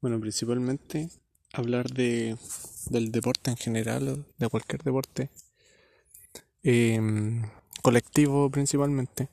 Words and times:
Bueno, 0.00 0.20
principalmente 0.20 1.10
hablar 1.52 1.90
de, 1.90 2.36
del 2.88 3.10
deporte 3.10 3.50
en 3.50 3.56
general, 3.56 4.24
de 4.38 4.48
cualquier 4.48 4.84
deporte, 4.84 5.28
em, 6.62 7.42
colectivo 7.82 8.48
principalmente. 8.48 9.28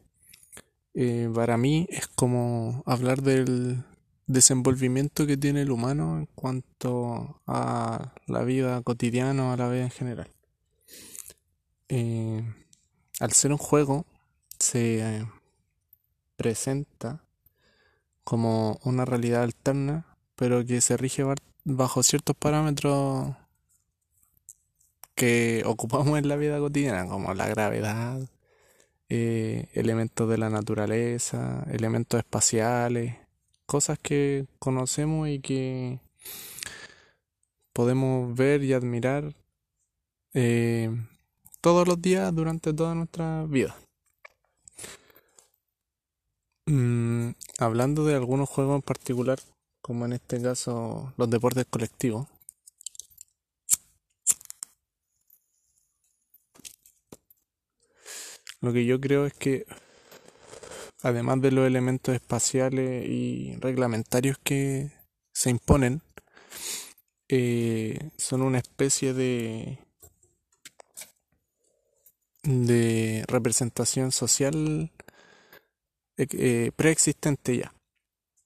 Eh, 0.95 1.29
para 1.35 1.57
mí 1.57 1.85
es 1.89 2.07
como 2.07 2.81
hablar 2.87 3.21
del 3.21 3.83
desenvolvimiento 4.25 5.27
que 5.27 5.37
tiene 5.37 5.61
el 5.61 5.69
humano 5.69 6.17
en 6.17 6.25
cuanto 6.33 7.41
a 7.45 8.15
la 8.25 8.43
vida 8.43 8.81
cotidiana 8.81 9.49
o 9.49 9.51
a 9.51 9.57
la 9.57 9.69
vida 9.69 9.83
en 9.83 9.91
general. 9.91 10.29
Eh, 11.89 12.43
al 13.19 13.31
ser 13.33 13.51
un 13.51 13.59
juego, 13.59 14.07
se 14.59 15.27
presenta 16.37 17.23
como 18.23 18.79
una 18.83 19.05
realidad 19.05 19.43
alterna 19.43 20.14
pero 20.35 20.65
que 20.65 20.81
se 20.81 20.97
rige 20.97 21.23
bajo 21.63 22.03
ciertos 22.03 22.35
parámetros 22.35 23.35
que 25.15 25.63
ocupamos 25.65 26.17
en 26.19 26.27
la 26.27 26.35
vida 26.35 26.59
cotidiana, 26.59 27.07
como 27.07 27.33
la 27.33 27.47
gravedad, 27.47 28.21
eh, 29.09 29.69
elementos 29.73 30.29
de 30.29 30.37
la 30.37 30.49
naturaleza, 30.49 31.65
elementos 31.71 32.19
espaciales, 32.19 33.15
cosas 33.65 33.99
que 33.99 34.47
conocemos 34.59 35.27
y 35.29 35.39
que 35.39 35.99
podemos 37.73 38.35
ver 38.35 38.63
y 38.63 38.73
admirar 38.73 39.35
eh, 40.33 40.91
todos 41.61 41.87
los 41.87 42.01
días 42.01 42.33
durante 42.33 42.73
toda 42.73 42.95
nuestra 42.95 43.45
vida. 43.45 43.75
Mm, 46.67 47.31
hablando 47.59 48.05
de 48.05 48.15
algunos 48.15 48.49
juegos 48.49 48.75
en 48.75 48.81
particular, 48.81 49.39
como 49.85 50.07
en 50.07 50.13
este 50.13 50.41
caso 50.41 51.13
los 51.15 51.29
deportes 51.29 51.67
colectivos. 51.69 52.27
Lo 58.61 58.73
que 58.73 58.83
yo 58.83 58.99
creo 58.99 59.27
es 59.27 59.33
que, 59.33 59.67
además 61.03 61.39
de 61.41 61.51
los 61.51 61.67
elementos 61.67 62.15
espaciales 62.15 63.07
y 63.07 63.57
reglamentarios 63.57 64.39
que 64.43 64.91
se 65.31 65.51
imponen, 65.51 66.01
eh, 67.27 68.09
son 68.17 68.41
una 68.41 68.57
especie 68.57 69.13
de 69.13 69.77
de 72.41 73.23
representación 73.27 74.11
social 74.11 74.91
eh, 76.17 76.71
preexistente 76.75 77.57
ya 77.57 77.75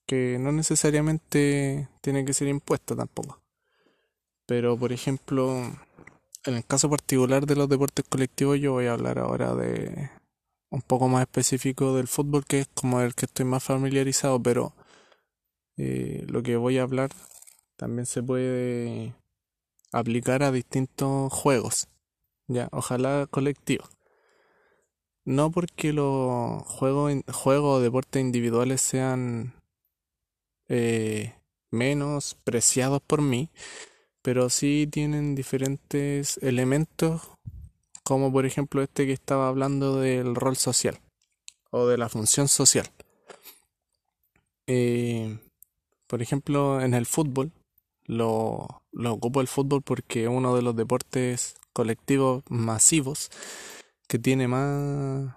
que 0.10 0.40
no 0.40 0.52
necesariamente 0.52 1.88
tiene 2.02 2.26
que 2.26 2.34
ser 2.34 2.48
impuesto 2.48 2.96
tampoco. 2.96 3.44
Pero, 4.48 4.76
por 4.76 4.92
ejemplo, 4.92 5.56
en 6.46 6.56
el 6.56 6.66
caso 6.66 6.90
particular 6.90 7.46
de 7.46 7.56
los 7.56 7.70
deportes 7.70 8.06
colectivos, 8.10 8.60
yo 8.60 8.72
voy 8.74 8.88
a 8.88 8.94
hablar 8.94 9.20
ahora 9.20 9.54
de 9.54 10.10
un 10.72 10.82
poco 10.82 11.08
más 11.10 11.22
específico 11.22 11.96
del 11.96 12.08
fútbol, 12.08 12.44
que 12.44 12.62
es 12.62 12.68
como 12.74 13.02
el 13.02 13.14
que 13.14 13.28
estoy 13.28 13.46
más 13.46 13.64
familiarizado, 13.64 14.42
pero 14.42 14.74
eh, 15.78 16.26
lo 16.28 16.42
que 16.42 16.56
voy 16.56 16.80
a 16.80 16.84
hablar 16.84 17.12
también 17.76 18.08
se 18.08 18.24
puede 18.24 19.14
aplicar 19.92 20.42
a 20.42 20.52
distintos 20.52 21.32
juegos, 21.32 21.88
ya, 22.48 22.68
ojalá 22.72 23.28
colectivos. 23.30 23.90
No 25.24 25.52
porque 25.52 25.94
los 25.94 26.64
juegos, 26.64 27.14
juegos 27.32 27.78
o 27.78 27.82
deportes 27.82 28.22
individuales 28.22 28.82
sean 28.82 29.59
eh, 30.70 31.36
menos 31.72 32.38
preciados 32.44 33.02
por 33.02 33.22
mí, 33.22 33.50
pero 34.22 34.50
sí 34.50 34.88
tienen 34.92 35.36
diferentes 35.36 36.38
elementos, 36.42 37.22
como 38.04 38.32
por 38.32 38.46
ejemplo 38.46 38.82
este 38.82 39.06
que 39.06 39.14
estaba 39.14 39.48
hablando 39.48 40.00
del 40.00 40.36
rol 40.36 40.56
social 40.56 41.00
o 41.72 41.88
de 41.88 41.98
la 41.98 42.10
función 42.10 42.48
social. 42.48 42.88
Eh, 44.68 45.38
por 46.08 46.22
ejemplo, 46.22 46.82
en 46.82 46.94
el 46.94 47.06
fútbol, 47.06 47.52
lo, 48.06 48.84
lo 48.92 49.14
ocupo 49.14 49.42
el 49.42 49.48
fútbol 49.48 49.82
porque 49.82 50.24
es 50.24 50.30
uno 50.30 50.56
de 50.56 50.62
los 50.62 50.76
deportes 50.76 51.56
colectivos 51.74 52.44
masivos 52.50 53.30
que 54.08 54.18
tiene 54.18 54.48
más 54.48 55.36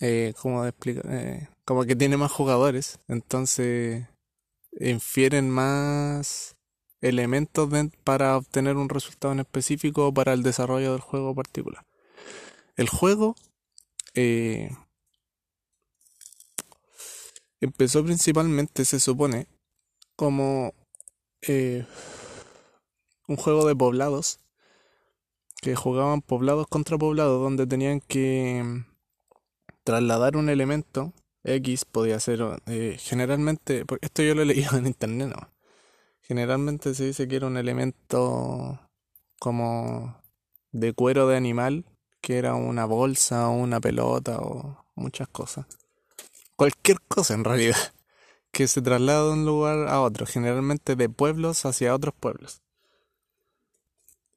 eh, 0.00 0.34
¿cómo 0.40 0.64
explicar? 0.66 1.04
Eh, 1.08 1.48
como 1.64 1.84
que 1.84 1.96
tiene 1.96 2.16
más 2.16 2.32
jugadores, 2.32 3.00
entonces 3.08 4.06
infieren 4.78 5.50
más 5.50 6.56
elementos 7.00 7.68
para 8.02 8.36
obtener 8.36 8.76
un 8.76 8.88
resultado 8.88 9.32
en 9.32 9.40
específico 9.40 10.12
para 10.12 10.32
el 10.32 10.42
desarrollo 10.42 10.92
del 10.92 11.00
juego 11.00 11.34
particular. 11.34 11.84
El 12.76 12.88
juego 12.88 13.36
eh, 14.14 14.70
empezó 17.60 18.04
principalmente, 18.04 18.84
se 18.84 19.00
supone, 19.00 19.46
como 20.16 20.74
eh, 21.42 21.86
un 23.28 23.36
juego 23.36 23.66
de 23.66 23.76
poblados 23.76 24.40
que 25.60 25.76
jugaban 25.76 26.20
poblados 26.20 26.66
contra 26.68 26.98
poblados 26.98 27.40
donde 27.40 27.66
tenían 27.66 28.00
que 28.00 28.84
trasladar 29.82 30.36
un 30.36 30.48
elemento 30.48 31.12
X 31.44 31.84
podía 31.84 32.18
ser 32.20 32.40
eh, 32.66 32.96
generalmente, 32.98 33.84
porque 33.84 34.06
esto 34.06 34.22
yo 34.22 34.34
lo 34.34 34.42
he 34.42 34.46
leído 34.46 34.70
en 34.78 34.86
internet, 34.86 35.28
¿no? 35.28 35.50
Generalmente 36.22 36.94
se 36.94 37.04
dice 37.04 37.28
que 37.28 37.36
era 37.36 37.46
un 37.46 37.58
elemento 37.58 38.80
como 39.38 40.22
de 40.72 40.94
cuero 40.94 41.28
de 41.28 41.36
animal, 41.36 41.84
que 42.22 42.38
era 42.38 42.54
una 42.54 42.86
bolsa 42.86 43.48
o 43.48 43.52
una 43.52 43.80
pelota 43.80 44.38
o 44.38 44.86
muchas 44.94 45.28
cosas. 45.28 45.66
Cualquier 46.56 47.00
cosa 47.02 47.34
en 47.34 47.44
realidad, 47.44 47.76
que 48.52 48.66
se 48.68 48.80
traslada 48.80 49.26
de 49.26 49.32
un 49.32 49.44
lugar 49.44 49.88
a 49.88 50.00
otro, 50.00 50.24
generalmente 50.24 50.96
de 50.96 51.08
pueblos 51.10 51.66
hacia 51.66 51.94
otros 51.94 52.14
pueblos. 52.18 52.62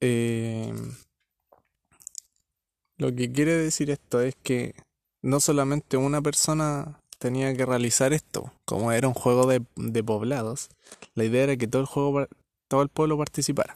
Eh, 0.02 0.74
lo 2.98 3.16
que 3.16 3.32
quiere 3.32 3.56
decir 3.56 3.90
esto 3.92 4.22
es 4.22 4.36
que 4.36 4.76
no 5.28 5.42
solamente 5.42 5.98
una 5.98 6.22
persona 6.22 7.02
tenía 7.20 7.54
que 7.54 7.66
realizar 7.66 8.14
esto, 8.14 8.54
como 8.64 8.94
era 8.94 9.10
un 9.10 9.14
juego 9.14 9.46
de, 9.46 9.60
poblados, 10.04 10.70
la 11.16 11.26
idea 11.26 11.44
era 11.44 11.58
que 11.58 11.68
todo 11.68 11.82
el 11.82 11.86
juego, 11.86 12.28
todo 12.70 12.82
el 12.82 12.88
pueblo 12.88 13.18
participara. 13.18 13.76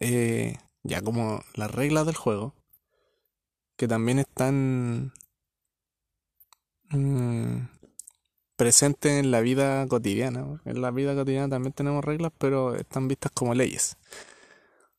Eh, 0.00 0.56
ya 0.82 1.00
como 1.00 1.42
las 1.54 1.70
reglas 1.70 2.06
del 2.06 2.16
juego, 2.16 2.54
que 3.76 3.86
también 3.86 4.18
están 4.18 5.12
mm, 6.90 7.68
presentes 8.56 9.12
en 9.12 9.30
la 9.30 9.42
vida 9.42 9.86
cotidiana. 9.86 10.60
En 10.64 10.82
la 10.82 10.90
vida 10.90 11.14
cotidiana 11.14 11.48
también 11.48 11.72
tenemos 11.72 12.04
reglas, 12.04 12.32
pero 12.36 12.74
están 12.74 13.06
vistas 13.06 13.30
como 13.32 13.54
leyes. 13.54 13.96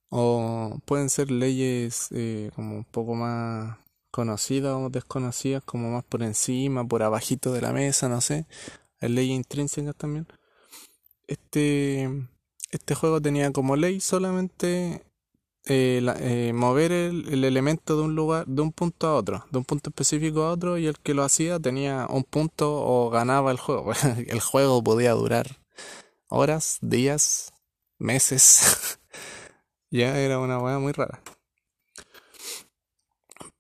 O 0.08 0.80
pueden 0.86 1.10
ser 1.10 1.32
leyes 1.32 2.08
eh, 2.12 2.50
como 2.56 2.78
un 2.78 2.86
poco 2.86 3.14
más 3.14 3.78
conocidas 4.12 4.76
o 4.76 4.90
desconocidas, 4.90 5.64
como 5.64 5.90
más 5.92 6.04
por 6.04 6.24
encima, 6.24 6.88
por 6.88 7.04
abajito 7.04 7.54
de 7.54 7.62
la 7.62 7.72
mesa, 7.72 8.10
no 8.10 8.22
sé. 8.22 8.46
Hay 9.00 9.10
leyes 9.10 9.36
intrínsecas 9.36 9.96
también. 9.96 10.28
Este, 11.28 12.10
este 12.72 12.96
juego 12.96 13.22
tenía 13.22 13.52
como 13.52 13.76
ley 13.76 14.02
solamente 14.02 15.04
eh, 15.66 16.02
eh, 16.20 16.54
mover 16.54 16.92
el, 16.92 17.44
elemento 17.44 17.96
de 17.96 18.04
un 18.04 18.16
lugar, 18.16 18.46
de 18.48 18.62
un 18.62 18.72
punto 18.72 19.08
a 19.08 19.16
otro, 19.16 19.46
de 19.52 19.58
un 19.60 19.66
punto 19.66 19.90
específico 19.92 20.44
a 20.44 20.52
otro, 20.52 20.78
y 20.78 20.88
el 20.88 21.00
que 21.00 21.14
lo 21.14 21.24
hacía 21.24 21.60
tenía 21.60 22.08
un 22.10 22.24
punto 22.24 22.74
o 22.74 23.10
ganaba 23.10 23.52
el 23.52 23.58
juego. 23.58 23.94
el 24.28 24.40
juego 24.40 24.84
podía 24.84 25.12
durar 25.14 25.62
horas, 26.28 26.80
días, 26.82 27.54
meses. 28.00 29.00
ya 29.92 30.18
era 30.18 30.40
una 30.40 30.60
hueá 30.60 30.80
muy 30.80 30.94
rara. 30.94 31.22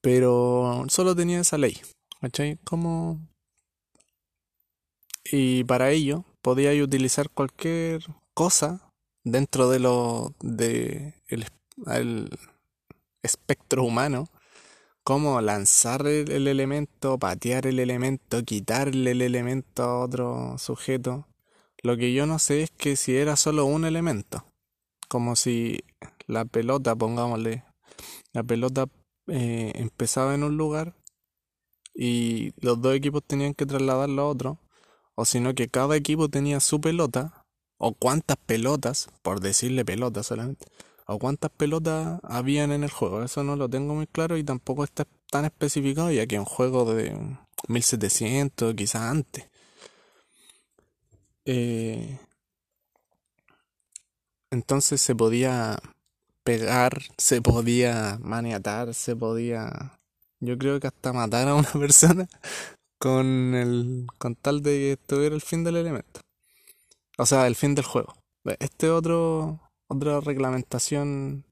Pero 0.01 0.85
solo 0.89 1.15
tenía 1.15 1.39
esa 1.39 1.57
ley, 1.57 1.79
¿cachai? 2.19 2.57
Como... 2.63 3.19
Y 5.23 5.63
para 5.63 5.91
ello 5.91 6.25
podía 6.41 6.71
utilizar 6.83 7.29
cualquier 7.29 8.03
cosa 8.33 8.91
dentro 9.23 9.69
de 9.69 9.79
lo 9.79 10.33
de 10.41 11.13
el, 11.27 12.29
espectro 13.23 13.83
humano, 13.83 14.27
como 15.03 15.39
lanzar 15.41 16.07
el, 16.07 16.31
el, 16.31 16.47
elemento, 16.47 17.19
patear 17.19 17.67
el 17.67 17.79
elemento, 17.79 18.43
quitarle 18.43 19.11
el 19.11 19.21
elemento 19.21 19.83
a 19.83 19.99
otro 19.99 20.57
sujeto. 20.57 21.27
Lo 21.83 21.97
que 21.97 22.13
yo 22.13 22.25
no 22.25 22.39
sé 22.39 22.63
es 22.63 22.71
que 22.71 22.95
si 22.95 23.15
era 23.15 23.35
solo 23.35 23.65
un 23.65 23.85
elemento, 23.85 24.45
como 25.07 25.35
si 25.35 25.83
la 26.25 26.45
pelota, 26.45 26.95
pongámosle, 26.95 27.63
la 28.33 28.43
pelota 28.43 28.87
eh, 29.27 29.71
empezaba 29.75 30.35
en 30.35 30.43
un 30.43 30.57
lugar 30.57 30.95
y 31.93 32.53
los 32.57 32.81
dos 32.81 32.95
equipos 32.95 33.23
tenían 33.25 33.53
que 33.53 33.65
trasladarlo 33.65 34.21
a 34.21 34.27
otro, 34.27 34.59
o 35.15 35.25
sino 35.25 35.53
que 35.53 35.67
cada 35.67 35.95
equipo 35.95 36.29
tenía 36.29 36.59
su 36.59 36.81
pelota 36.81 37.45
o 37.77 37.93
cuántas 37.93 38.37
pelotas, 38.37 39.09
por 39.23 39.39
decirle 39.41 39.83
pelotas 39.83 40.27
solamente, 40.27 40.67
o 41.07 41.19
cuántas 41.19 41.51
pelotas 41.51 42.19
habían 42.23 42.71
en 42.71 42.83
el 42.83 42.91
juego. 42.91 43.23
Eso 43.23 43.43
no 43.43 43.55
lo 43.55 43.69
tengo 43.69 43.95
muy 43.95 44.07
claro 44.07 44.37
y 44.37 44.43
tampoco 44.43 44.83
está 44.83 45.05
tan 45.31 45.45
especificado, 45.45 46.11
ya 46.11 46.27
que 46.27 46.39
un 46.39 46.45
juego 46.45 46.93
de 46.93 47.17
1700, 47.67 48.75
quizás 48.75 49.01
antes. 49.01 49.49
Eh, 51.45 52.19
entonces 54.51 55.01
se 55.01 55.15
podía 55.15 55.79
pegar, 56.43 57.01
se 57.17 57.41
podía 57.41 58.17
maniatar, 58.21 58.93
se 58.93 59.15
podía, 59.15 59.99
yo 60.39 60.57
creo 60.57 60.79
que 60.79 60.87
hasta 60.87 61.13
matar 61.13 61.47
a 61.47 61.55
una 61.55 61.71
persona 61.79 62.27
con 62.97 63.55
el 63.55 64.07
con 64.19 64.35
tal 64.35 64.61
de 64.61 64.71
que 64.71 64.91
estuviera 64.93 65.35
el 65.35 65.41
fin 65.41 65.63
del 65.63 65.77
elemento. 65.77 66.21
O 67.17 67.25
sea, 67.25 67.47
el 67.47 67.55
fin 67.55 67.75
del 67.75 67.85
juego. 67.85 68.13
Este 68.59 68.89
otro 68.89 69.59
otra 69.87 70.21
reglamentación 70.21 71.43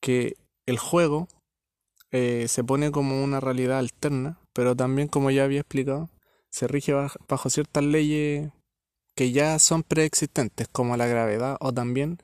que 0.00 0.36
el 0.66 0.78
juego 0.78 1.28
eh, 2.10 2.46
se 2.48 2.64
pone 2.64 2.90
como 2.90 3.22
una 3.22 3.40
realidad 3.40 3.78
alterna, 3.78 4.40
pero 4.52 4.74
también 4.74 5.08
como 5.08 5.30
ya 5.30 5.44
había 5.44 5.60
explicado, 5.60 6.10
se 6.50 6.66
rige 6.66 6.92
bajo 7.28 7.50
ciertas 7.50 7.84
leyes 7.84 8.50
que 9.14 9.32
ya 9.32 9.58
son 9.58 9.82
preexistentes, 9.82 10.66
como 10.68 10.96
la 10.96 11.06
gravedad 11.06 11.56
o 11.60 11.72
también 11.72 12.18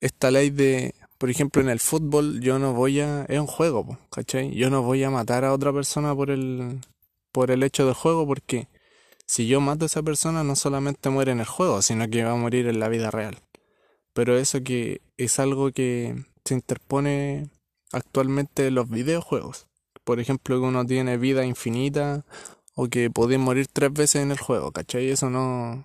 esta 0.00 0.30
ley 0.30 0.50
de, 0.50 0.94
por 1.18 1.30
ejemplo, 1.30 1.60
en 1.62 1.68
el 1.68 1.80
fútbol 1.80 2.40
yo 2.40 2.58
no 2.58 2.72
voy 2.74 3.00
a, 3.00 3.24
es 3.24 3.38
un 3.38 3.46
juego, 3.46 3.98
¿cachai? 4.10 4.54
Yo 4.54 4.70
no 4.70 4.82
voy 4.82 5.02
a 5.04 5.10
matar 5.10 5.44
a 5.44 5.52
otra 5.52 5.72
persona 5.72 6.14
por 6.14 6.30
el, 6.30 6.80
por 7.32 7.50
el 7.50 7.62
hecho 7.62 7.86
del 7.86 7.94
juego 7.94 8.26
porque 8.26 8.68
si 9.26 9.46
yo 9.46 9.60
mato 9.60 9.84
a 9.84 9.86
esa 9.86 10.02
persona 10.02 10.44
no 10.44 10.56
solamente 10.56 11.10
muere 11.10 11.32
en 11.32 11.40
el 11.40 11.46
juego, 11.46 11.82
sino 11.82 12.08
que 12.08 12.24
va 12.24 12.32
a 12.32 12.36
morir 12.36 12.68
en 12.68 12.80
la 12.80 12.88
vida 12.88 13.10
real. 13.10 13.38
Pero 14.14 14.38
eso 14.38 14.62
que 14.62 15.02
es 15.16 15.38
algo 15.38 15.70
que 15.72 16.24
se 16.44 16.54
interpone 16.54 17.50
actualmente 17.92 18.68
en 18.68 18.74
los 18.76 18.88
videojuegos. 18.88 19.66
Por 20.04 20.20
ejemplo, 20.20 20.58
que 20.58 20.66
uno 20.66 20.86
tiene 20.86 21.18
vida 21.18 21.44
infinita 21.44 22.24
o 22.74 22.88
que 22.88 23.10
podés 23.10 23.38
morir 23.38 23.66
tres 23.68 23.92
veces 23.92 24.22
en 24.22 24.30
el 24.30 24.38
juego, 24.38 24.72
¿cachai? 24.72 25.10
Eso 25.10 25.30
no, 25.30 25.84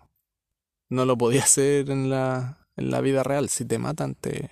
no 0.90 1.06
lo 1.06 1.18
podía 1.18 1.44
hacer 1.44 1.90
en 1.90 2.10
la, 2.10 2.63
en 2.76 2.92
la 2.92 3.02
vida 3.02 3.24
real. 3.24 3.50
Si 3.50 3.66
te 3.66 3.78
matan, 3.78 4.16
te, 4.16 4.50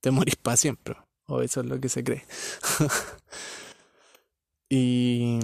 te 0.00 0.10
morís 0.10 0.36
para 0.36 0.56
siempre. 0.56 0.96
O 1.26 1.42
eso 1.42 1.60
es 1.60 1.66
lo 1.66 1.80
que 1.80 1.88
se 1.88 2.02
cree. 2.02 2.24
y 4.68 5.38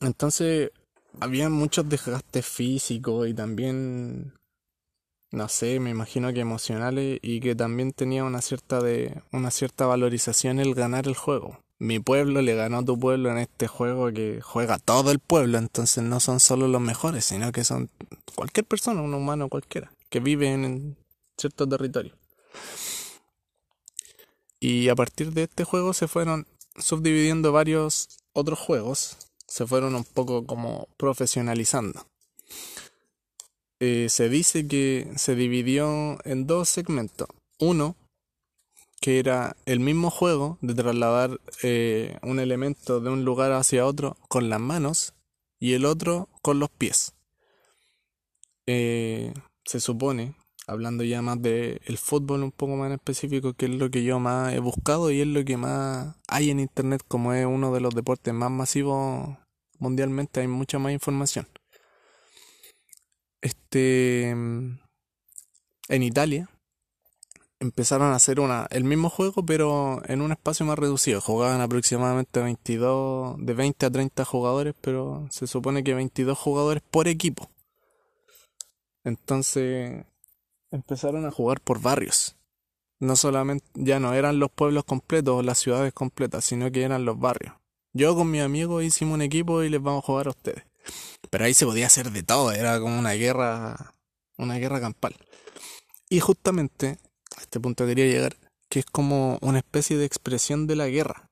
entonces 0.00 0.70
había 1.20 1.48
muchos 1.48 1.88
desgastes 1.88 2.46
físicos 2.46 3.28
y 3.28 3.34
también 3.34 4.32
no 5.32 5.48
sé, 5.48 5.80
me 5.80 5.90
imagino 5.90 6.32
que 6.32 6.40
emocionales 6.40 7.18
y 7.22 7.40
que 7.40 7.54
también 7.54 7.92
tenía 7.92 8.24
una 8.24 8.40
cierta 8.40 8.80
de 8.80 9.22
una 9.32 9.50
cierta 9.50 9.86
valorización 9.86 10.60
el 10.60 10.74
ganar 10.74 11.06
el 11.06 11.14
juego. 11.14 11.58
Mi 11.78 11.98
pueblo 11.98 12.40
le 12.40 12.54
ganó 12.54 12.78
a 12.78 12.84
tu 12.84 12.98
pueblo 12.98 13.30
en 13.30 13.38
este 13.38 13.66
juego 13.66 14.10
que 14.12 14.40
juega 14.40 14.78
todo 14.78 15.10
el 15.10 15.18
pueblo, 15.18 15.58
entonces 15.58 16.02
no 16.02 16.20
son 16.20 16.40
solo 16.40 16.68
los 16.68 16.80
mejores, 16.80 17.26
sino 17.26 17.52
que 17.52 17.64
son 17.64 17.90
cualquier 18.34 18.64
persona, 18.64 19.02
un 19.02 19.12
humano 19.12 19.48
cualquiera, 19.48 19.92
que 20.08 20.20
vive 20.20 20.52
en 20.52 20.96
cierto 21.36 21.68
territorio. 21.68 22.16
Y 24.60 24.88
a 24.88 24.94
partir 24.94 25.32
de 25.32 25.44
este 25.44 25.64
juego 25.64 25.92
se 25.92 26.08
fueron 26.08 26.46
subdividiendo 26.78 27.52
varios 27.52 28.08
otros 28.32 28.58
juegos, 28.58 29.16
se 29.46 29.66
fueron 29.66 29.94
un 29.94 30.04
poco 30.04 30.46
como 30.46 30.88
profesionalizando. 30.96 32.06
Eh, 33.78 34.06
se 34.08 34.28
dice 34.28 34.66
que 34.66 35.12
se 35.16 35.34
dividió 35.34 36.18
en 36.24 36.46
dos 36.46 36.68
segmentos. 36.68 37.28
Uno, 37.58 37.96
que 39.00 39.18
era 39.18 39.56
el 39.66 39.80
mismo 39.80 40.10
juego 40.10 40.58
de 40.62 40.74
trasladar 40.74 41.40
eh, 41.62 42.18
un 42.22 42.40
elemento 42.40 43.00
de 43.00 43.10
un 43.10 43.24
lugar 43.24 43.52
hacia 43.52 43.86
otro 43.86 44.16
con 44.28 44.48
las 44.48 44.60
manos 44.60 45.14
y 45.58 45.74
el 45.74 45.84
otro 45.84 46.28
con 46.42 46.58
los 46.58 46.70
pies. 46.70 47.12
Eh, 48.66 49.32
se 49.66 49.80
supone, 49.80 50.34
hablando 50.66 51.04
ya 51.04 51.22
más 51.22 51.40
del 51.42 51.80
el 51.84 51.98
fútbol 51.98 52.42
un 52.42 52.52
poco 52.52 52.76
más 52.76 52.86
en 52.86 52.94
específico, 52.94 53.54
que 53.54 53.66
es 53.66 53.72
lo 53.72 53.90
que 53.90 54.04
yo 54.04 54.18
más 54.20 54.54
he 54.54 54.60
buscado 54.60 55.10
y 55.10 55.20
es 55.20 55.26
lo 55.26 55.44
que 55.44 55.56
más 55.56 56.16
hay 56.28 56.50
en 56.50 56.60
internet 56.60 57.02
como 57.06 57.32
es 57.32 57.46
uno 57.46 57.72
de 57.74 57.80
los 57.80 57.94
deportes 57.94 58.32
más 58.32 58.50
masivos 58.50 59.36
mundialmente, 59.78 60.40
hay 60.40 60.48
mucha 60.48 60.78
más 60.78 60.92
información. 60.92 61.48
Este. 63.40 64.30
En 65.88 66.02
Italia 66.02 66.48
empezaron 67.60 68.12
a 68.12 68.16
hacer 68.16 68.40
una, 68.40 68.66
el 68.70 68.84
mismo 68.84 69.08
juego, 69.08 69.44
pero 69.44 70.02
en 70.06 70.20
un 70.20 70.32
espacio 70.32 70.66
más 70.66 70.78
reducido. 70.78 71.20
Jugaban 71.20 71.60
aproximadamente 71.60 72.40
22, 72.40 73.36
de 73.38 73.54
20 73.54 73.86
a 73.86 73.90
30 73.90 74.24
jugadores, 74.24 74.74
pero 74.80 75.26
se 75.30 75.46
supone 75.46 75.84
que 75.84 75.94
22 75.94 76.38
jugadores 76.38 76.82
por 76.90 77.08
equipo. 77.08 77.50
Entonces 79.06 80.04
empezaron 80.72 81.26
a 81.26 81.30
jugar 81.30 81.60
por 81.60 81.80
barrios. 81.80 82.36
No 82.98 83.14
solamente, 83.14 83.64
ya 83.74 84.00
no 84.00 84.12
eran 84.14 84.40
los 84.40 84.50
pueblos 84.50 84.84
completos 84.84 85.36
o 85.36 85.42
las 85.42 85.58
ciudades 85.58 85.92
completas, 85.92 86.44
sino 86.44 86.72
que 86.72 86.82
eran 86.82 87.04
los 87.04 87.16
barrios. 87.16 87.54
Yo 87.92 88.16
con 88.16 88.28
mi 88.28 88.40
amigo 88.40 88.82
hicimos 88.82 89.14
un 89.14 89.22
equipo 89.22 89.62
y 89.62 89.68
les 89.68 89.80
vamos 89.80 90.02
a 90.02 90.06
jugar 90.06 90.26
a 90.26 90.30
ustedes. 90.30 90.64
Pero 91.30 91.44
ahí 91.44 91.54
se 91.54 91.66
podía 91.66 91.86
hacer 91.86 92.10
de 92.10 92.24
todo, 92.24 92.50
era 92.50 92.80
como 92.80 92.98
una 92.98 93.12
guerra, 93.12 93.94
una 94.38 94.56
guerra 94.56 94.80
campal. 94.80 95.14
Y 96.08 96.18
justamente 96.18 96.98
a 97.36 97.42
este 97.42 97.60
punto 97.60 97.86
quería 97.86 98.06
llegar, 98.06 98.36
que 98.68 98.80
es 98.80 98.86
como 98.86 99.38
una 99.40 99.58
especie 99.58 99.96
de 99.98 100.04
expresión 100.04 100.66
de 100.66 100.74
la 100.74 100.88
guerra. 100.88 101.30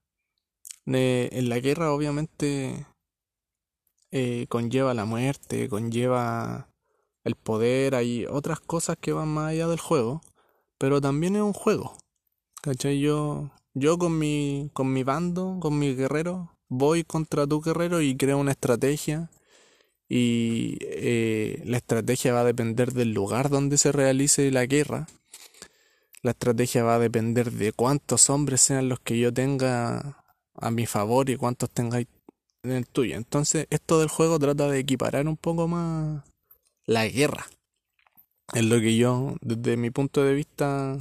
en 0.86 1.48
la 1.48 1.58
guerra 1.58 1.92
obviamente 1.92 2.86
eh, 4.12 4.46
conlleva 4.48 4.94
la 4.94 5.06
muerte, 5.06 5.68
conlleva 5.68 6.68
el 7.24 7.34
poder, 7.36 7.94
hay 7.94 8.26
otras 8.26 8.60
cosas 8.60 8.96
que 9.00 9.12
van 9.12 9.28
más 9.28 9.50
allá 9.50 9.66
del 9.66 9.80
juego, 9.80 10.22
pero 10.78 11.00
también 11.00 11.36
es 11.36 11.42
un 11.42 11.54
juego. 11.54 11.96
¿Cachai? 12.62 13.00
Yo, 13.00 13.50
yo 13.74 13.98
con 13.98 14.18
mi, 14.18 14.70
con 14.72 14.92
mi 14.92 15.02
bando, 15.02 15.58
con 15.60 15.78
mi 15.78 15.94
guerrero, 15.94 16.56
voy 16.68 17.04
contra 17.04 17.46
tu 17.46 17.60
guerrero 17.60 18.00
y 18.00 18.16
creo 18.16 18.38
una 18.38 18.52
estrategia 18.52 19.30
y 20.08 20.78
eh, 20.80 21.62
la 21.64 21.78
estrategia 21.78 22.32
va 22.34 22.40
a 22.40 22.44
depender 22.44 22.92
del 22.92 23.12
lugar 23.12 23.48
donde 23.50 23.78
se 23.78 23.92
realice 23.92 24.50
la 24.50 24.66
guerra. 24.66 25.06
La 26.22 26.32
estrategia 26.32 26.84
va 26.84 26.96
a 26.96 26.98
depender 26.98 27.52
de 27.52 27.72
cuántos 27.72 28.30
hombres 28.30 28.60
sean 28.60 28.88
los 28.88 29.00
que 29.00 29.18
yo 29.18 29.32
tenga 29.32 30.24
a 30.54 30.70
mi 30.70 30.86
favor 30.86 31.28
y 31.30 31.36
cuántos 31.36 31.70
tengáis 31.70 32.06
en 32.62 32.72
el 32.72 32.86
tuyo. 32.86 33.16
Entonces, 33.16 33.66
esto 33.70 33.98
del 34.00 34.08
juego 34.08 34.38
trata 34.38 34.68
de 34.68 34.78
equiparar 34.78 35.26
un 35.28 35.36
poco 35.36 35.68
más 35.68 36.22
la 36.86 37.06
guerra. 37.08 37.46
Es 38.52 38.64
lo 38.64 38.80
que 38.80 38.96
yo, 38.96 39.36
desde 39.40 39.76
mi 39.76 39.90
punto 39.90 40.22
de 40.22 40.34
vista, 40.34 40.96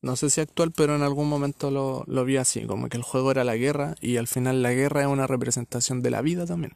no 0.00 0.16
sé 0.16 0.30
si 0.30 0.40
actual, 0.40 0.72
pero 0.72 0.94
en 0.96 1.02
algún 1.02 1.28
momento 1.28 1.70
lo, 1.70 2.04
lo 2.06 2.24
vi 2.24 2.36
así, 2.36 2.66
como 2.66 2.88
que 2.88 2.96
el 2.96 3.02
juego 3.02 3.30
era 3.30 3.44
la 3.44 3.56
guerra 3.56 3.94
y 4.00 4.16
al 4.16 4.28
final 4.28 4.62
la 4.62 4.72
guerra 4.72 5.02
es 5.02 5.08
una 5.08 5.26
representación 5.26 6.02
de 6.02 6.10
la 6.10 6.22
vida 6.22 6.46
también. 6.46 6.74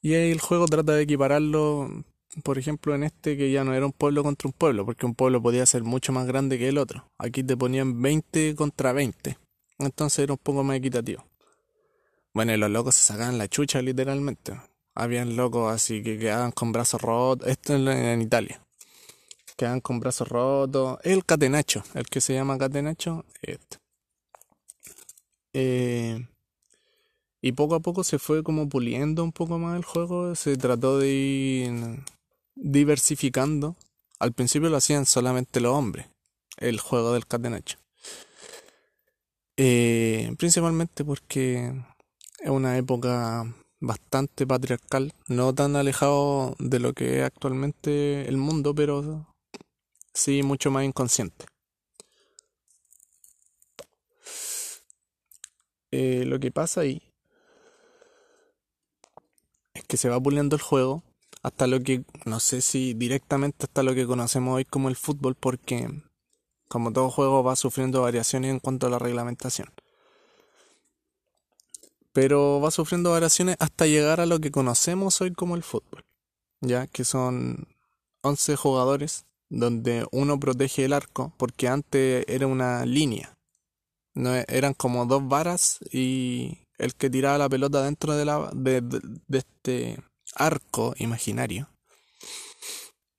Y 0.00 0.14
el 0.14 0.40
juego 0.40 0.66
trata 0.66 0.92
de 0.92 1.02
equipararlo, 1.02 2.04
por 2.44 2.58
ejemplo, 2.58 2.94
en 2.94 3.02
este 3.02 3.36
que 3.36 3.50
ya 3.50 3.64
no 3.64 3.74
era 3.74 3.86
un 3.86 3.92
pueblo 3.92 4.22
contra 4.22 4.48
un 4.48 4.52
pueblo, 4.52 4.86
porque 4.86 5.06
un 5.06 5.14
pueblo 5.14 5.42
podía 5.42 5.66
ser 5.66 5.82
mucho 5.82 6.12
más 6.12 6.26
grande 6.26 6.58
que 6.58 6.68
el 6.68 6.78
otro. 6.78 7.10
Aquí 7.18 7.42
te 7.42 7.56
ponían 7.56 8.00
20 8.00 8.54
contra 8.54 8.92
20. 8.92 9.36
Entonces 9.78 10.20
era 10.20 10.32
un 10.32 10.38
poco 10.38 10.62
más 10.62 10.76
equitativo. 10.76 11.24
Bueno, 12.32 12.54
y 12.54 12.56
los 12.56 12.70
locos 12.70 12.94
se 12.94 13.02
sacaban 13.02 13.38
la 13.38 13.48
chucha 13.48 13.82
literalmente. 13.82 14.52
Habían 15.00 15.36
locos 15.36 15.72
así 15.72 16.02
que 16.02 16.18
quedaban 16.18 16.50
con 16.50 16.72
brazos 16.72 17.00
rotos. 17.00 17.46
Esto 17.46 17.76
en, 17.76 18.20
Italia. 18.20 18.60
Quedaban 19.56 19.80
con 19.80 20.00
brazos 20.00 20.28
rotos. 20.28 20.98
El 21.04 21.24
catenacho, 21.24 21.84
el 21.94 22.06
que 22.08 22.20
se 22.20 22.34
llama 22.34 22.58
catenacho, 22.58 23.24
este. 23.40 23.78
Eh, 25.52 26.26
y 27.40 27.52
poco 27.52 27.76
a 27.76 27.80
poco 27.80 28.02
se 28.02 28.18
fue 28.18 28.42
como 28.42 28.68
puliendo 28.68 29.22
un 29.22 29.30
poco 29.30 29.56
más 29.60 29.76
el 29.76 29.84
juego, 29.84 30.34
se 30.34 30.56
trató 30.56 30.98
de 30.98 31.08
ir 31.12 32.04
diversificando. 32.56 33.76
Al 34.18 34.32
principio 34.32 34.68
lo 34.68 34.78
hacían 34.78 35.06
solamente 35.06 35.60
los 35.60 35.74
hombres, 35.74 36.06
el 36.56 36.80
juego 36.80 37.12
del 37.12 37.24
catenacho. 37.24 37.78
Eh, 39.56 40.34
principalmente 40.38 41.04
porque 41.04 41.72
es 42.40 42.50
una 42.50 42.76
época 42.76 43.46
bastante 43.80 44.46
patriarcal, 44.46 45.12
no 45.28 45.54
tan 45.54 45.76
alejado 45.76 46.54
de 46.58 46.78
lo 46.80 46.92
que 46.92 47.18
es 47.18 47.24
actualmente 47.24 48.28
el 48.28 48.36
mundo, 48.36 48.74
pero 48.74 49.26
sí 50.14 50.42
mucho 50.42 50.70
más 50.70 50.84
inconsciente. 50.84 51.46
Eh, 55.90 56.24
lo 56.26 56.38
que 56.38 56.50
pasa 56.50 56.82
ahí 56.82 57.02
que 59.88 59.96
se 59.96 60.10
va 60.10 60.20
puliendo 60.20 60.54
el 60.54 60.62
juego 60.62 61.02
hasta 61.42 61.66
lo 61.66 61.80
que, 61.80 62.04
no 62.26 62.40
sé 62.40 62.60
si 62.60 62.94
directamente 62.94 63.64
hasta 63.64 63.82
lo 63.82 63.94
que 63.94 64.06
conocemos 64.06 64.56
hoy 64.56 64.64
como 64.64 64.88
el 64.88 64.96
fútbol, 64.96 65.34
porque 65.34 65.88
como 66.68 66.92
todo 66.92 67.10
juego 67.10 67.42
va 67.42 67.56
sufriendo 67.56 68.02
variaciones 68.02 68.50
en 68.50 68.60
cuanto 68.60 68.86
a 68.86 68.90
la 68.90 68.98
reglamentación. 68.98 69.68
Pero 72.20 72.60
va 72.60 72.72
sufriendo 72.72 73.12
variaciones 73.12 73.54
hasta 73.60 73.86
llegar 73.86 74.20
a 74.20 74.26
lo 74.26 74.40
que 74.40 74.50
conocemos 74.50 75.20
hoy 75.20 75.32
como 75.34 75.54
el 75.54 75.62
fútbol, 75.62 76.04
ya 76.60 76.88
que 76.88 77.04
son 77.04 77.68
11 78.22 78.56
jugadores 78.56 79.24
donde 79.48 80.04
uno 80.10 80.40
protege 80.40 80.84
el 80.84 80.94
arco, 80.94 81.32
porque 81.36 81.68
antes 81.68 82.24
era 82.26 82.48
una 82.48 82.84
línea. 82.84 83.38
No, 84.14 84.34
eran 84.34 84.74
como 84.74 85.06
dos 85.06 85.28
varas 85.28 85.78
y 85.92 86.58
el 86.78 86.96
que 86.96 87.08
tiraba 87.08 87.38
la 87.38 87.48
pelota 87.48 87.84
dentro 87.84 88.16
de, 88.16 88.24
la, 88.24 88.50
de, 88.52 88.82
este 89.28 90.02
arco 90.34 90.94
imaginario 90.98 91.68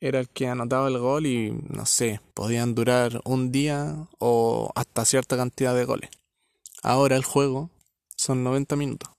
era 0.02 0.20
el 0.20 0.28
que 0.28 0.48
anotaba 0.48 0.90
el 0.90 1.00
gol 1.00 1.26
y 1.26 1.52
no 1.70 1.86
sé, 1.86 2.20
podían 2.34 2.76
durar 2.76 3.22
un 3.24 3.54
día 3.54 4.10
o 4.18 4.74
hasta 4.76 5.06
cierta 5.06 5.38
cantidad 5.38 5.74
de 5.74 5.86
goles. 5.86 6.10
Ahora 6.84 7.16
el 7.16 7.24
juego 7.24 7.70
son 8.20 8.44
90 8.44 8.76
minutos, 8.76 9.10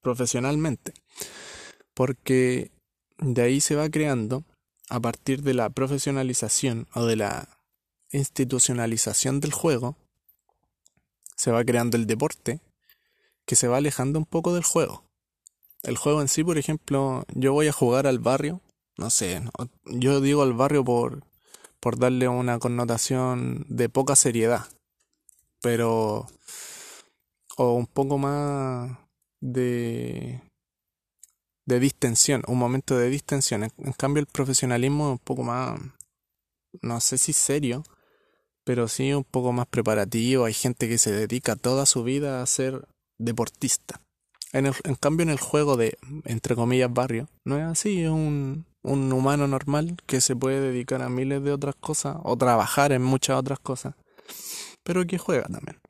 profesionalmente, 0.00 0.94
porque 1.92 2.70
de 3.18 3.42
ahí 3.42 3.60
se 3.60 3.74
va 3.74 3.90
creando 3.90 4.44
a 4.88 5.00
partir 5.00 5.42
de 5.42 5.54
la 5.54 5.70
profesionalización 5.70 6.86
o 6.94 7.04
de 7.04 7.16
la 7.16 7.58
institucionalización 8.12 9.40
del 9.40 9.52
juego, 9.52 9.96
se 11.34 11.50
va 11.50 11.64
creando 11.64 11.96
el 11.96 12.06
deporte 12.06 12.60
que 13.44 13.56
se 13.56 13.66
va 13.66 13.78
alejando 13.78 14.20
un 14.20 14.24
poco 14.24 14.54
del 14.54 14.62
juego. 14.62 15.04
El 15.82 15.96
juego 15.96 16.22
en 16.22 16.28
sí, 16.28 16.44
por 16.44 16.56
ejemplo, 16.56 17.24
yo 17.34 17.52
voy 17.52 17.66
a 17.66 17.72
jugar 17.72 18.06
al 18.06 18.20
barrio, 18.20 18.60
no 18.96 19.10
sé, 19.10 19.42
yo 19.84 20.20
digo 20.20 20.42
al 20.42 20.52
barrio 20.52 20.84
por, 20.84 21.24
por 21.80 21.98
darle 21.98 22.28
una 22.28 22.60
connotación 22.60 23.66
de 23.68 23.88
poca 23.88 24.14
seriedad, 24.14 24.64
pero 25.60 26.28
o 27.56 27.74
un 27.74 27.86
poco 27.86 28.18
más 28.18 28.98
de 29.40 30.40
de 31.66 31.80
distensión, 31.80 32.42
un 32.46 32.58
momento 32.58 32.96
de 32.96 33.08
distensión. 33.08 33.64
En, 33.64 33.92
cambio, 33.92 34.20
el 34.20 34.26
profesionalismo 34.26 35.06
es 35.06 35.12
un 35.12 35.18
poco 35.18 35.42
más, 35.42 35.80
no 36.82 37.00
sé 37.00 37.18
si 37.18 37.32
serio, 37.32 37.84
pero 38.64 38.88
sí 38.88 39.12
un 39.12 39.24
poco 39.24 39.52
más 39.52 39.66
preparativo. 39.66 40.44
Hay 40.44 40.54
gente 40.54 40.88
que 40.88 40.98
se 40.98 41.12
dedica 41.12 41.56
toda 41.56 41.86
su 41.86 42.02
vida 42.02 42.42
a 42.42 42.46
ser 42.46 42.86
deportista. 43.18 44.00
En, 44.52 44.66
en 44.66 44.94
cambio, 44.94 45.24
en 45.24 45.30
el 45.30 45.40
juego 45.40 45.76
de, 45.76 45.98
entre 46.24 46.54
comillas, 46.54 46.92
barrio, 46.92 47.28
no 47.44 47.58
es 47.58 47.64
así, 47.64 48.02
es 48.02 48.10
un, 48.10 48.66
un 48.82 49.12
humano 49.12 49.48
normal 49.48 49.96
que 50.06 50.20
se 50.20 50.36
puede 50.36 50.60
dedicar 50.60 51.02
a 51.02 51.08
miles 51.08 51.42
de 51.42 51.52
otras 51.52 51.74
cosas 51.74 52.18
o 52.22 52.36
trabajar 52.36 52.92
en 52.92 53.02
muchas 53.02 53.36
otras 53.36 53.58
cosas, 53.58 53.94
pero 54.84 55.04
que 55.06 55.18
juega 55.18 55.48
también. 55.48 55.80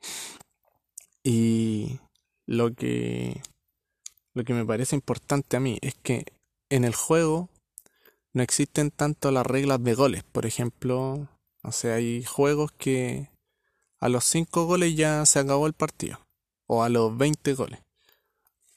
Y 1.25 1.99
lo 2.47 2.75
que 2.75 3.43
lo 4.35 4.45
que 4.45 4.53
me 4.53 4.65
parece 4.65 4.95
importante 4.95 5.57
a 5.57 5.61
mí 5.61 5.79
es 5.81 5.95
que 5.95 6.27
en 6.69 6.85
el 6.85 6.95
juego 6.95 7.49
no 8.33 8.43
existen 8.43 8.91
tanto 8.91 9.31
las 9.31 9.47
reglas 9.47 9.83
de 9.83 9.95
goles. 9.95 10.25
Por 10.25 10.45
ejemplo, 10.45 11.29
o 11.63 11.73
sea, 11.73 11.95
hay 11.95 12.25
juegos 12.25 12.73
que 12.73 13.31
a 14.01 14.09
los 14.09 14.25
5 14.25 14.67
goles 14.67 14.97
ya 14.97 15.25
se 15.25 15.39
acabó 15.39 15.67
el 15.67 15.73
partido. 15.73 16.21
O 16.67 16.83
a 16.83 16.89
los 16.89 17.17
20 17.17 17.55
goles. 17.55 17.81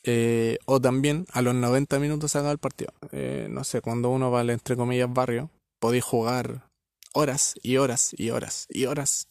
Eh, 0.04 0.60
o 0.66 0.80
también 0.80 1.26
a 1.34 1.42
los 1.42 1.56
90 1.56 2.00
minutos 2.00 2.32
se 2.32 2.38
acaba 2.38 2.54
el 2.54 2.60
partido. 2.60 2.94
Eh, 3.12 3.48
no 3.50 3.64
sé, 3.64 3.82
cuando 3.82 4.10
uno 4.10 4.32
va 4.32 4.42
al 4.42 4.52
entre 4.52 4.78
comillas 4.78 5.12
barrio, 5.12 5.50
podéis 5.80 6.04
jugar 6.04 6.70
horas 7.14 7.56
y 7.62 7.78
horas 7.78 8.14
y 8.16 8.30
horas 8.30 8.68
y 8.70 8.86
horas. 8.86 9.28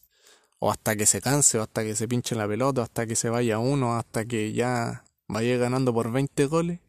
O 0.58 0.70
hasta 0.70 0.96
que 0.96 1.06
se 1.06 1.20
canse, 1.20 1.58
o 1.58 1.62
hasta 1.62 1.82
que 1.82 1.94
se 1.94 2.08
pinche 2.08 2.34
la 2.34 2.48
pelota, 2.48 2.80
o 2.80 2.84
hasta 2.84 3.06
que 3.06 3.16
se 3.16 3.28
vaya 3.28 3.58
uno, 3.58 3.96
hasta 3.96 4.24
que 4.24 4.52
ya 4.52 5.04
vaya 5.28 5.56
ganando 5.58 5.92
por 5.92 6.10
20 6.10 6.46
goles. 6.46 6.80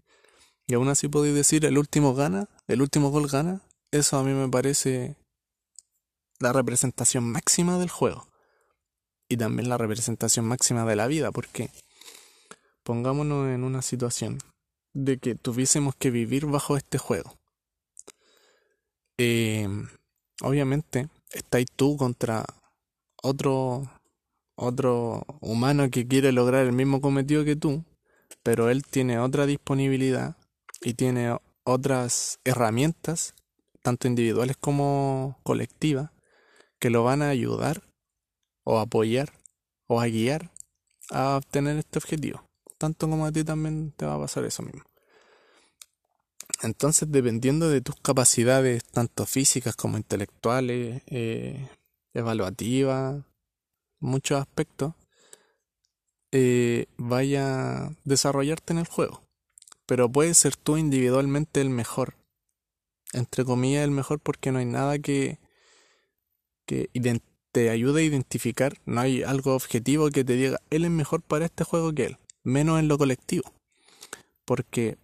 Y 0.68 0.74
aún 0.74 0.90
así 0.90 1.08
podéis 1.08 1.36
decir 1.36 1.66
el 1.66 1.78
último 1.78 2.14
gana, 2.14 2.50
el 2.68 2.82
último 2.82 3.10
gol 3.10 3.28
gana, 3.28 3.62
eso 3.92 4.18
a 4.18 4.24
mí 4.24 4.32
me 4.34 4.50
parece 4.50 5.16
la 6.40 6.54
representación 6.54 7.30
máxima 7.30 7.78
del 7.80 7.90
juego. 7.90 8.28
Y 9.30 9.38
también 9.38 9.70
la 9.70 9.78
representación 9.78 10.46
máxima 10.46 10.86
de 10.86 10.96
la 10.96 11.08
vida, 11.08 11.32
porque 11.32 11.70
pongámonos 12.84 13.50
en 13.50 13.64
una 13.64 13.82
situación 13.82 14.40
de 14.94 15.18
que 15.18 15.36
tuviésemos 15.36 15.96
que 15.96 16.12
vivir 16.12 16.46
bajo 16.46 16.78
este 16.78 16.98
juego. 16.98 17.38
Eh, 19.18 19.68
obviamente, 20.42 21.10
estáis 21.32 21.68
tú 21.76 21.98
contra 21.98 22.46
otro 23.28 23.90
otro 24.56 25.24
humano 25.42 25.90
que 25.92 26.08
quiere 26.08 26.32
lograr 26.32 26.66
el 26.66 26.74
mismo 26.74 27.02
cometido 27.02 27.46
que 27.46 27.56
tú 27.56 27.84
pero 28.44 28.70
él 28.70 28.84
tiene 28.84 29.20
otra 29.20 29.46
disponibilidad 29.46 30.38
y 30.82 30.94
tiene 30.94 31.38
otras 31.66 32.40
herramientas, 32.46 33.34
tanto 33.82 34.08
individuales 34.08 34.56
como 34.58 35.38
colectivas, 35.44 36.12
que 36.80 36.90
lo 36.90 37.04
van 37.04 37.22
a 37.22 37.30
ayudar 37.30 37.84
o 38.64 38.80
apoyar 38.80 39.34
o 39.88 40.00
a 40.00 40.08
guiar 40.08 40.52
a 41.10 41.36
obtener 41.36 41.78
este 41.78 42.00
objetivo. 42.00 42.42
Tanto 42.78 43.10
como 43.10 43.26
a 43.26 43.32
ti 43.32 43.44
también 43.44 43.92
te 43.92 44.06
va 44.06 44.16
a 44.16 44.20
pasar 44.20 44.46
eso 44.46 44.64
mismo. 44.64 44.84
Entonces, 46.62 47.12
dependiendo 47.12 47.70
de 47.70 47.82
tus 47.82 47.96
capacidades, 47.98 48.86
tanto 48.86 49.26
físicas 49.26 49.76
como 49.76 49.98
intelectuales, 49.98 51.02
eh, 51.08 51.68
evaluativas, 52.14 53.24
muchos 54.00 54.40
aspectos, 54.40 54.94
eh, 56.32 56.88
vaya 56.98 57.86
a 57.86 57.92
desarrollarte 58.04 58.74
en 58.74 58.80
el 58.80 58.88
juego. 58.88 59.24
Pero 59.86 60.12
puedes 60.12 60.38
ser 60.38 60.56
tú 60.56 60.78
individualmente 60.78 61.62
el 61.62 61.70
mejor. 61.70 62.16
Entre 63.14 63.46
comillas, 63.46 63.84
el 63.84 63.92
mejor 63.92 64.20
porque 64.20 64.52
no 64.52 64.60
hay 64.60 64.66
nada 64.66 65.00
que, 65.00 65.40
que 66.66 66.90
te 67.52 67.70
ayude 67.70 68.02
a 68.02 68.06
identificar. 68.06 68.78
No 68.86 69.02
hay 69.02 69.24
algo 69.24 69.56
objetivo 69.56 70.10
que 70.10 70.24
te 70.24 70.34
diga, 70.34 70.60
él 70.70 70.86
es 70.86 70.92
mejor 70.92 71.22
para 71.22 71.46
este 71.46 71.64
juego 71.64 71.94
que 71.94 72.08
él. 72.08 72.18
Menos 72.44 72.80
en 72.80 72.88
lo 72.88 72.98
colectivo. 72.98 73.52
Porque, 74.46 74.98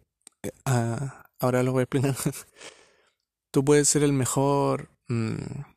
eh, 0.43 0.51
ah, 0.65 1.25
ahora 1.39 1.63
lo 1.63 1.72
voy 1.72 1.81
a 1.81 1.83
explicar. 1.83 2.15
tú 3.51 3.63
puedes 3.63 3.88
ser 3.88 4.03
el 4.03 4.13
mejor 4.13 4.89
mm, 5.07 5.73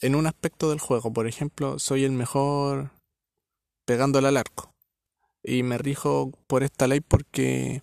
en 0.00 0.14
un 0.14 0.26
aspecto 0.26 0.70
del 0.70 0.80
juego. 0.80 1.12
Por 1.12 1.26
ejemplo, 1.26 1.78
soy 1.78 2.04
el 2.04 2.12
mejor 2.12 2.90
pegándole 3.84 4.28
al 4.28 4.36
arco. 4.36 4.72
Y 5.42 5.62
me 5.62 5.78
rijo 5.78 6.32
por 6.46 6.62
esta 6.62 6.86
ley 6.86 7.00
porque 7.00 7.82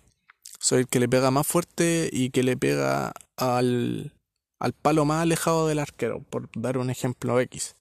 soy 0.58 0.80
el 0.80 0.88
que 0.88 1.00
le 1.00 1.08
pega 1.08 1.30
más 1.30 1.46
fuerte 1.46 2.08
y 2.12 2.30
que 2.30 2.42
le 2.42 2.56
pega 2.56 3.12
al, 3.36 4.14
al 4.58 4.72
palo 4.72 5.04
más 5.04 5.22
alejado 5.22 5.66
del 5.66 5.78
arquero, 5.78 6.22
por 6.22 6.48
dar 6.54 6.78
un 6.78 6.90
ejemplo 6.90 7.40
X. 7.40 7.76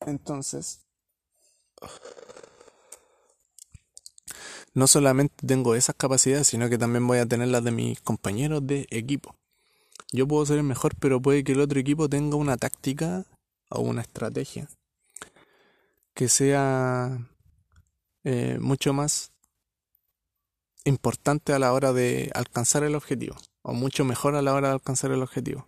Entonces, 0.00 0.86
no 4.76 4.86
solamente 4.86 5.46
tengo 5.46 5.74
esas 5.74 5.96
capacidades, 5.96 6.48
sino 6.48 6.68
que 6.68 6.76
también 6.76 7.06
voy 7.06 7.16
a 7.16 7.24
tener 7.24 7.48
las 7.48 7.64
de 7.64 7.70
mis 7.70 7.98
compañeros 8.02 8.66
de 8.66 8.86
equipo. 8.90 9.34
Yo 10.12 10.28
puedo 10.28 10.44
ser 10.44 10.58
el 10.58 10.64
mejor, 10.64 10.94
pero 11.00 11.18
puede 11.20 11.44
que 11.44 11.52
el 11.52 11.60
otro 11.60 11.80
equipo 11.80 12.10
tenga 12.10 12.36
una 12.36 12.58
táctica 12.58 13.24
o 13.70 13.80
una 13.80 14.02
estrategia 14.02 14.68
que 16.12 16.28
sea 16.28 17.26
eh, 18.24 18.58
mucho 18.60 18.92
más 18.92 19.32
importante 20.84 21.54
a 21.54 21.58
la 21.58 21.72
hora 21.72 21.94
de 21.94 22.30
alcanzar 22.34 22.84
el 22.84 22.96
objetivo, 22.96 23.36
o 23.62 23.72
mucho 23.72 24.04
mejor 24.04 24.34
a 24.34 24.42
la 24.42 24.52
hora 24.52 24.68
de 24.68 24.74
alcanzar 24.74 25.10
el 25.10 25.22
objetivo. 25.22 25.66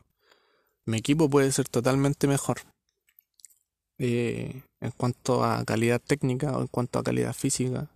Mi 0.84 0.98
equipo 0.98 1.30
puede 1.30 1.50
ser 1.50 1.66
totalmente 1.66 2.26
mejor 2.26 2.58
eh, 3.96 4.64
en 4.80 4.90
cuanto 4.90 5.44
a 5.44 5.64
calidad 5.64 5.98
técnica 5.98 6.58
o 6.58 6.60
en 6.60 6.66
cuanto 6.66 6.98
a 6.98 7.02
calidad 7.02 7.32
física, 7.32 7.88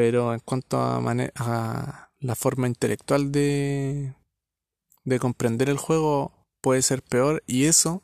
pero 0.00 0.32
en 0.32 0.40
cuanto 0.40 0.80
a, 0.80 2.10
la 2.20 2.34
forma 2.34 2.66
intelectual 2.66 3.30
de, 3.32 4.14
de 5.04 5.18
comprender 5.18 5.68
el 5.68 5.76
juego 5.76 6.32
puede 6.62 6.80
ser 6.80 7.02
peor 7.02 7.42
y 7.46 7.66
eso 7.66 8.02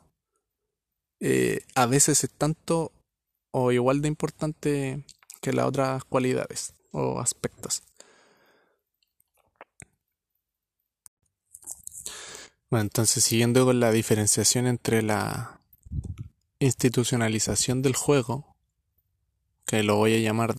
eh, 1.19 1.61
a 1.73 1.87
veces 1.87 2.23
es 2.23 2.29
tanto 2.29 2.91
o 3.49 3.71
igual 3.71 4.03
de 4.03 4.09
importante 4.09 5.03
que 5.41 5.53
las 5.53 5.65
otras 5.65 6.03
cualidades 6.03 6.75
o 6.91 7.19
aspectos. 7.19 7.81
Bueno, 12.69 12.83
entonces 12.83 13.23
siguiendo 13.23 13.65
con 13.65 13.79
la 13.79 13.91
diferenciación 13.91 14.67
entre 14.67 15.01
la 15.01 15.61
institucionalización 16.59 17.81
del 17.81 17.95
juego, 17.95 18.55
que 19.65 19.81
lo 19.81 19.95
voy 19.95 20.13
a 20.13 20.19
llamar 20.19 20.53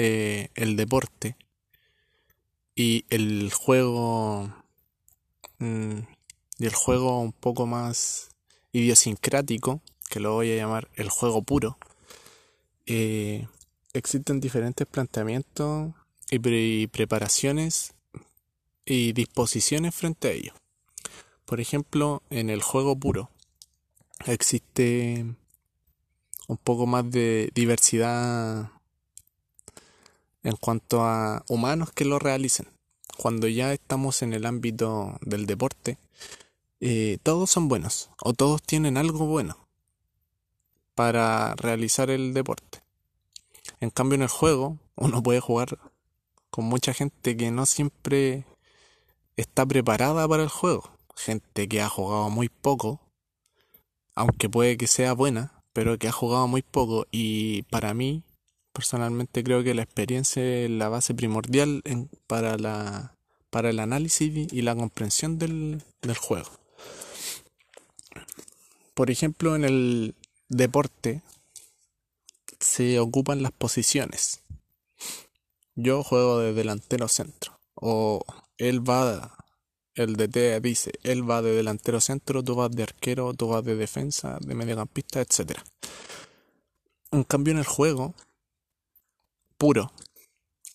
eh, 0.00 0.50
el 0.54 0.76
deporte 0.76 1.36
y 2.76 3.04
el 3.10 3.52
juego 3.52 4.48
mm, 5.58 5.98
y 6.60 6.66
el 6.66 6.72
juego 6.72 7.20
un 7.20 7.32
poco 7.32 7.66
más 7.66 8.28
idiosincrático, 8.70 9.80
que 10.08 10.20
lo 10.20 10.34
voy 10.34 10.52
a 10.52 10.56
llamar 10.56 10.88
el 10.94 11.08
juego 11.08 11.42
puro, 11.42 11.78
eh, 12.86 13.48
existen 13.92 14.38
diferentes 14.38 14.86
planteamientos 14.86 15.92
y, 16.30 16.86
preparaciones 16.86 17.92
y 18.86 19.12
disposiciones 19.14 19.96
frente 19.96 20.28
a 20.28 20.30
ello. 20.30 20.52
Por 21.44 21.60
ejemplo, 21.60 22.22
en 22.30 22.50
el 22.50 22.62
juego 22.62 22.96
puro 22.96 23.30
existe 24.26 25.24
un 26.46 26.56
poco 26.56 26.86
más 26.86 27.10
de 27.10 27.50
diversidad 27.52 28.70
en 30.48 30.56
cuanto 30.56 31.04
a 31.04 31.44
humanos 31.46 31.92
que 31.92 32.06
lo 32.06 32.18
realicen. 32.18 32.68
Cuando 33.18 33.48
ya 33.48 33.74
estamos 33.74 34.22
en 34.22 34.32
el 34.32 34.46
ámbito 34.46 35.18
del 35.20 35.44
deporte, 35.44 35.98
eh, 36.80 37.18
todos 37.22 37.50
son 37.50 37.68
buenos 37.68 38.08
o 38.22 38.32
todos 38.32 38.62
tienen 38.62 38.96
algo 38.96 39.26
bueno 39.26 39.58
para 40.94 41.54
realizar 41.56 42.08
el 42.08 42.32
deporte. 42.32 42.80
En 43.80 43.90
cambio 43.90 44.16
en 44.16 44.22
el 44.22 44.28
juego 44.28 44.78
uno 44.96 45.22
puede 45.22 45.40
jugar 45.40 45.78
con 46.48 46.64
mucha 46.64 46.94
gente 46.94 47.36
que 47.36 47.50
no 47.50 47.66
siempre 47.66 48.46
está 49.36 49.66
preparada 49.66 50.26
para 50.26 50.44
el 50.44 50.48
juego. 50.48 50.90
Gente 51.14 51.68
que 51.68 51.82
ha 51.82 51.90
jugado 51.90 52.30
muy 52.30 52.48
poco, 52.48 53.00
aunque 54.14 54.48
puede 54.48 54.78
que 54.78 54.86
sea 54.86 55.12
buena, 55.12 55.62
pero 55.74 55.98
que 55.98 56.08
ha 56.08 56.12
jugado 56.12 56.48
muy 56.48 56.62
poco 56.62 57.06
y 57.10 57.64
para 57.64 57.92
mí 57.92 58.22
personalmente 58.72 59.42
creo 59.42 59.62
que 59.62 59.74
la 59.74 59.82
experiencia 59.82 60.42
es 60.42 60.70
la 60.70 60.88
base 60.88 61.14
primordial 61.14 61.82
para, 62.26 62.56
la, 62.56 63.14
para 63.50 63.70
el 63.70 63.80
análisis 63.80 64.52
y 64.52 64.62
la 64.62 64.74
comprensión 64.74 65.38
del, 65.38 65.82
del 66.02 66.16
juego. 66.16 66.50
Por 68.94 69.10
ejemplo, 69.10 69.54
en 69.54 69.64
el 69.64 70.14
deporte 70.48 71.22
se 72.58 72.98
ocupan 72.98 73.42
las 73.42 73.52
posiciones. 73.52 74.42
Yo 75.76 76.02
juego 76.02 76.40
de 76.40 76.52
delantero 76.52 77.06
centro. 77.08 77.60
O 77.74 78.24
él 78.56 78.88
va, 78.88 79.36
el 79.94 80.16
DT 80.16 80.60
dice, 80.60 80.92
él 81.04 81.28
va 81.28 81.42
de 81.42 81.52
delantero 81.52 82.00
centro, 82.00 82.42
tú 82.42 82.56
vas 82.56 82.72
de 82.72 82.82
arquero, 82.82 83.34
tú 83.34 83.48
vas 83.48 83.64
de 83.64 83.76
defensa, 83.76 84.38
de 84.40 84.54
mediocampista, 84.54 85.20
etc. 85.20 85.60
En 87.12 87.22
cambio 87.22 87.52
en 87.52 87.58
el 87.58 87.66
juego 87.66 88.14
puro 89.58 89.92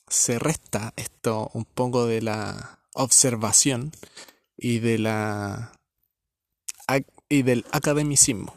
se 0.08 0.38
resta 0.38 0.94
esto 0.96 1.50
un 1.54 1.66
poco 1.66 2.06
de 2.06 2.22
la 2.22 2.80
observación 2.94 3.92
y 4.56 4.80
de 4.80 5.00
la 5.00 5.74
y 7.30 7.42
del 7.42 7.66
academicismo 7.72 8.54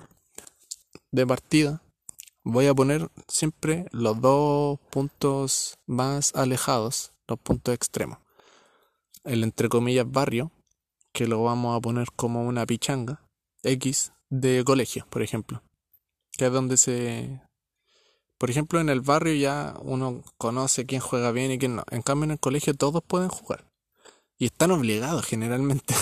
de 1.13 1.27
partida 1.27 1.81
voy 2.45 2.67
a 2.67 2.75
poner 2.75 3.09
siempre 3.27 3.87
los 3.91 4.21
dos 4.21 4.79
puntos 4.91 5.79
más 5.87 6.33
alejados, 6.37 7.13
los 7.27 7.41
puntos 7.41 7.75
extremos. 7.75 8.19
El 9.25 9.43
entre 9.43 9.69
comillas 9.69 10.09
barrio, 10.09 10.53
que 11.13 11.27
lo 11.27 11.43
vamos 11.43 11.77
a 11.77 11.81
poner 11.81 12.07
como 12.15 12.47
una 12.47 12.65
pichanga 12.65 13.21
X 13.65 14.13
de 14.29 14.63
colegio, 14.65 15.07
por 15.11 15.23
ejemplo. 15.23 15.63
Que 16.39 16.47
es 16.47 16.53
donde 16.53 16.77
se... 16.77 17.43
Por 18.39 18.51
ejemplo, 18.51 18.81
en 18.81 18.89
el 18.89 19.01
barrio 19.01 19.35
ya 19.35 19.75
uno 19.81 20.23
conoce 20.37 20.85
quién 20.87 21.01
juega 21.01 21.33
bien 21.33 21.53
y 21.53 21.59
quién 21.59 21.77
no. 21.77 21.85
En 21.91 22.03
cambio, 22.03 22.25
en 22.25 22.33
el 22.33 22.41
colegio 22.41 22.75
todos 22.75 23.03
pueden 23.03 23.29
jugar. 23.29 23.65
Y 24.39 24.47
están 24.47 24.71
obligados 24.71 25.25
generalmente. 25.25 25.95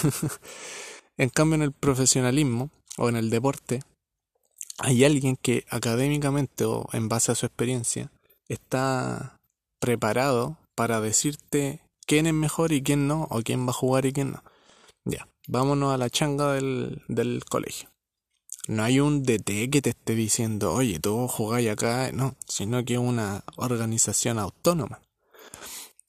en 1.16 1.30
cambio, 1.30 1.54
en 1.56 1.62
el 1.62 1.72
profesionalismo 1.72 2.70
o 2.98 3.08
en 3.08 3.16
el 3.16 3.30
deporte, 3.30 3.82
hay 4.78 5.04
alguien 5.04 5.36
que 5.36 5.64
académicamente 5.70 6.64
o 6.64 6.88
en 6.92 7.08
base 7.08 7.30
a 7.30 7.36
su 7.36 7.46
experiencia 7.46 8.10
está 8.48 9.40
preparado 9.78 10.58
para 10.74 11.00
decirte 11.00 11.80
quién 12.06 12.26
es 12.26 12.34
mejor 12.34 12.72
y 12.72 12.82
quién 12.82 13.06
no, 13.06 13.28
o 13.30 13.42
quién 13.42 13.66
va 13.66 13.70
a 13.70 13.74
jugar 13.74 14.06
y 14.06 14.12
quién 14.12 14.32
no. 14.32 14.42
Ya, 15.04 15.28
vámonos 15.46 15.94
a 15.94 15.98
la 15.98 16.10
changa 16.10 16.52
del, 16.54 17.02
del 17.06 17.44
colegio. 17.44 17.93
No 18.66 18.82
hay 18.82 19.00
un 19.00 19.22
DT 19.22 19.70
que 19.70 19.82
te 19.82 19.90
esté 19.90 20.14
diciendo, 20.14 20.72
oye, 20.72 20.98
tú 20.98 21.28
jugáis 21.28 21.68
acá, 21.68 22.10
no, 22.12 22.34
sino 22.46 22.84
que 22.84 22.94
es 22.94 22.98
una 23.00 23.44
organización 23.56 24.38
autónoma. 24.38 25.02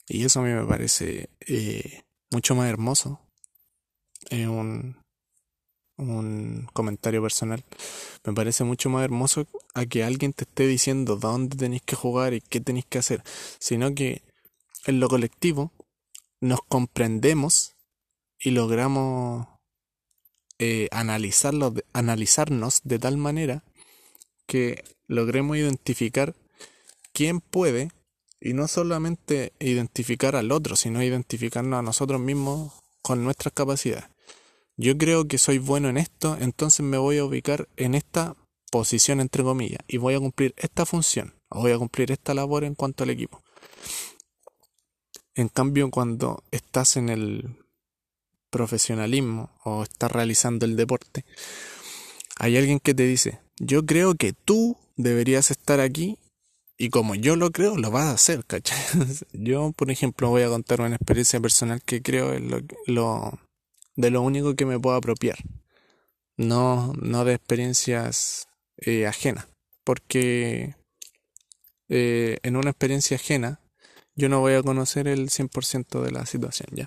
Y 0.08 0.24
eso 0.24 0.40
a 0.40 0.42
mí 0.42 0.50
me 0.50 0.64
parece 0.64 1.28
eh, 1.46 2.04
mucho 2.30 2.54
más 2.54 2.68
hermoso. 2.68 3.20
Es 4.30 4.46
un, 4.46 4.96
un 5.96 6.68
comentario 6.72 7.22
personal, 7.22 7.64
me 8.24 8.32
parece 8.32 8.64
mucho 8.64 8.90
más 8.90 9.04
hermoso 9.04 9.46
a 9.74 9.86
que 9.86 10.04
alguien 10.04 10.32
te 10.32 10.44
esté 10.44 10.66
diciendo 10.66 11.16
dónde 11.16 11.56
tenéis 11.56 11.82
que 11.82 11.96
jugar 11.96 12.34
y 12.34 12.40
qué 12.40 12.60
tenéis 12.60 12.86
que 12.86 12.98
hacer, 12.98 13.22
sino 13.58 13.94
que 13.94 14.22
en 14.86 15.00
lo 15.00 15.08
colectivo 15.08 15.72
nos 16.40 16.60
comprendemos 16.68 17.74
y 18.38 18.50
logramos 18.50 19.48
eh, 20.58 20.88
analizarlo, 20.90 21.74
analizarnos 21.92 22.80
de 22.84 22.98
tal 22.98 23.16
manera 23.16 23.64
que 24.46 24.84
logremos 25.06 25.56
identificar 25.56 26.34
quién 27.12 27.40
puede 27.40 27.90
y 28.40 28.52
no 28.52 28.68
solamente 28.68 29.52
identificar 29.58 30.36
al 30.36 30.52
otro, 30.52 30.76
sino 30.76 31.02
identificarnos 31.02 31.78
a 31.78 31.82
nosotros 31.82 32.20
mismos 32.20 32.72
con 33.02 33.24
nuestras 33.24 33.52
capacidades 33.54 34.04
yo 34.76 34.98
creo 34.98 35.26
que 35.26 35.38
soy 35.38 35.58
bueno 35.58 35.88
en 35.88 35.96
esto, 35.96 36.36
entonces 36.38 36.84
me 36.84 36.98
voy 36.98 37.18
a 37.18 37.24
ubicar 37.24 37.68
en 37.76 37.94
esta 37.94 38.36
posición 38.70 39.20
entre 39.20 39.42
comillas 39.42 39.80
y 39.88 39.96
voy 39.96 40.14
a 40.14 40.20
cumplir 40.20 40.54
esta 40.58 40.84
función 40.84 41.34
o 41.48 41.60
voy 41.60 41.72
a 41.72 41.78
cumplir 41.78 42.12
esta 42.12 42.34
labor 42.34 42.64
en 42.64 42.74
cuanto 42.74 43.04
al 43.04 43.10
equipo. 43.10 43.42
En 45.34 45.48
cambio, 45.48 45.90
cuando 45.90 46.44
estás 46.50 46.96
en 46.96 47.08
el 47.08 47.56
profesionalismo 48.56 49.50
o 49.64 49.82
estás 49.82 50.10
realizando 50.10 50.64
el 50.64 50.76
deporte, 50.76 51.26
hay 52.38 52.56
alguien 52.56 52.80
que 52.80 52.94
te 52.94 53.02
dice, 53.02 53.40
yo 53.58 53.84
creo 53.84 54.14
que 54.14 54.32
tú 54.32 54.78
deberías 54.96 55.50
estar 55.50 55.80
aquí 55.80 56.18
y 56.78 56.88
como 56.88 57.14
yo 57.14 57.36
lo 57.36 57.50
creo, 57.50 57.76
lo 57.76 57.90
vas 57.90 58.06
a 58.06 58.12
hacer, 58.12 58.44
¿cachai? 58.46 58.78
yo, 59.32 59.72
por 59.76 59.90
ejemplo, 59.90 60.30
voy 60.30 60.42
a 60.42 60.48
contar 60.48 60.80
una 60.80 60.96
experiencia 60.96 61.38
personal 61.38 61.82
que 61.82 62.00
creo 62.00 62.32
es 62.32 62.40
lo, 62.40 62.60
lo 62.86 63.38
de 63.94 64.10
lo 64.10 64.22
único 64.22 64.54
que 64.54 64.64
me 64.64 64.80
puedo 64.80 64.96
apropiar, 64.96 65.36
no, 66.38 66.94
no 66.94 67.24
de 67.26 67.34
experiencias 67.34 68.48
eh, 68.78 69.06
ajenas, 69.06 69.48
porque 69.84 70.76
eh, 71.90 72.38
en 72.42 72.56
una 72.56 72.70
experiencia 72.70 73.16
ajena 73.16 73.60
yo 74.14 74.30
no 74.30 74.40
voy 74.40 74.54
a 74.54 74.62
conocer 74.62 75.08
el 75.08 75.28
100% 75.28 76.02
de 76.02 76.10
la 76.10 76.24
situación, 76.24 76.68
¿ya? 76.72 76.86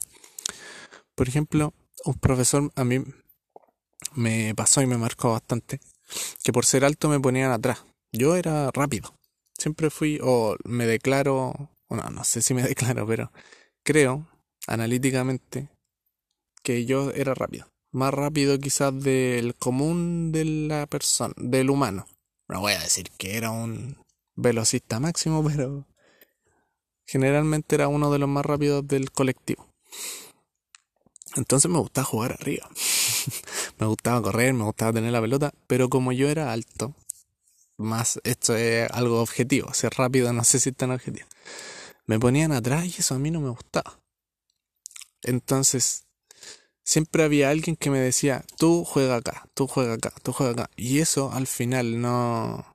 Por 1.20 1.28
ejemplo, 1.28 1.74
un 2.06 2.14
profesor 2.14 2.72
a 2.78 2.86
mí 2.86 3.04
me 4.14 4.56
pasó 4.56 4.82
y 4.82 4.88
me 4.88 4.98
marcó 4.98 5.32
bastante, 5.32 5.82
que 6.42 6.54
por 6.54 6.64
ser 6.64 6.86
alto 6.86 7.10
me 7.10 7.20
ponían 7.20 7.52
atrás. 7.52 7.84
Yo 8.14 8.38
era 8.38 8.72
rápido. 8.72 9.14
Siempre 9.58 9.90
fui, 9.90 10.22
o 10.24 10.56
me 10.64 10.86
declaro, 10.86 11.72
no, 11.90 12.10
no 12.10 12.24
sé 12.24 12.42
si 12.42 12.54
me 12.54 12.64
declaro, 12.70 13.06
pero 13.06 13.34
creo 13.84 14.30
analíticamente 14.66 15.68
que 16.64 16.86
yo 16.86 17.12
era 17.12 17.34
rápido. 17.34 17.68
Más 17.92 18.14
rápido 18.14 18.58
quizás 18.58 18.98
del 19.04 19.56
común 19.56 20.32
de 20.32 20.46
la 20.46 20.88
persona, 20.88 21.34
del 21.36 21.70
humano. 21.70 22.08
No 22.48 22.62
voy 22.62 22.72
a 22.72 22.80
decir 22.80 23.12
que 23.18 23.36
era 23.36 23.52
un 23.52 23.98
velocista 24.38 25.02
máximo, 25.02 25.44
pero 25.50 25.86
generalmente 27.06 27.76
era 27.76 27.90
uno 27.90 28.10
de 28.10 28.20
los 28.20 28.30
más 28.30 28.46
rápidos 28.46 28.88
del 28.88 29.12
colectivo. 29.12 29.68
Entonces 31.36 31.70
me 31.70 31.80
gustaba 31.80 32.06
jugar 32.06 32.34
arriba. 32.34 32.70
me 33.80 33.88
gustaba 33.88 34.22
correr, 34.22 34.54
me 34.54 34.63
gustaba 34.63 34.94
tener 34.94 35.12
la 35.12 35.22
pelota, 35.22 35.54
pero 35.68 35.89
como 35.89 36.12
yo 36.12 36.30
era 36.30 36.52
alto, 36.52 36.96
más 37.78 38.20
esto 38.24 38.56
es 38.56 38.89
algo 38.92 39.22
objetivo, 39.22 39.74
ser 39.74 39.94
rápido 39.94 40.34
no 40.34 40.44
sé 40.44 40.60
si 40.60 40.70
es 40.70 40.76
tan 40.76 40.92
objetivo. 40.92 41.28
Me 42.06 42.20
ponían 42.20 42.52
atrás 42.52 42.86
y 42.86 43.00
eso 43.00 43.15
a 43.15 43.20
mí 43.20 43.32
no 43.32 43.39
me 43.39 43.50
gustaba. 43.50 44.00
Entonces 45.22 46.06
siempre 46.84 47.24
había 47.24 47.50
alguien 47.50 47.76
que 47.76 47.89
me 47.89 48.00
decía, 48.00 48.44
tú 48.58 48.84
juega 48.84 49.18
acá, 49.18 49.48
tú 49.54 49.68
juega 49.68 49.94
acá, 49.94 50.13
tú 50.24 50.34
juega 50.34 50.54
acá. 50.54 50.70
Y 50.76 51.00
eso 51.00 51.32
al 51.32 51.48
final 51.48 52.02
no, 52.02 52.65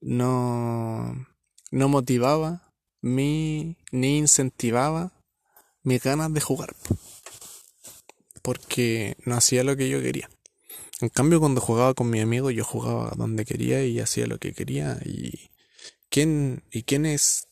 no, 0.00 1.26
no 1.70 1.88
motivaba 1.88 2.72
mi, 3.00 3.76
ni 3.92 4.18
incentivaba 4.18 5.12
mis 5.84 6.02
ganas 6.02 6.32
de 6.34 6.40
jugar. 6.40 6.74
Porque 8.42 9.16
no 9.24 9.36
hacía 9.36 9.62
lo 9.64 9.76
que 9.76 9.88
yo 9.88 10.02
quería. 10.02 10.28
En 11.00 11.08
cambio, 11.08 11.40
cuando 11.40 11.60
jugaba 11.60 11.94
con 11.94 12.10
mi 12.10 12.20
amigo, 12.20 12.50
yo 12.50 12.64
jugaba 12.64 13.12
donde 13.16 13.44
quería 13.44 13.84
y 13.84 14.00
hacía 14.00 14.26
lo 14.26 14.38
que 14.38 14.52
quería 14.52 14.98
y 15.04 15.50
quién 16.08 16.62
y 16.70 16.82
quién 16.82 17.06
es 17.06 17.48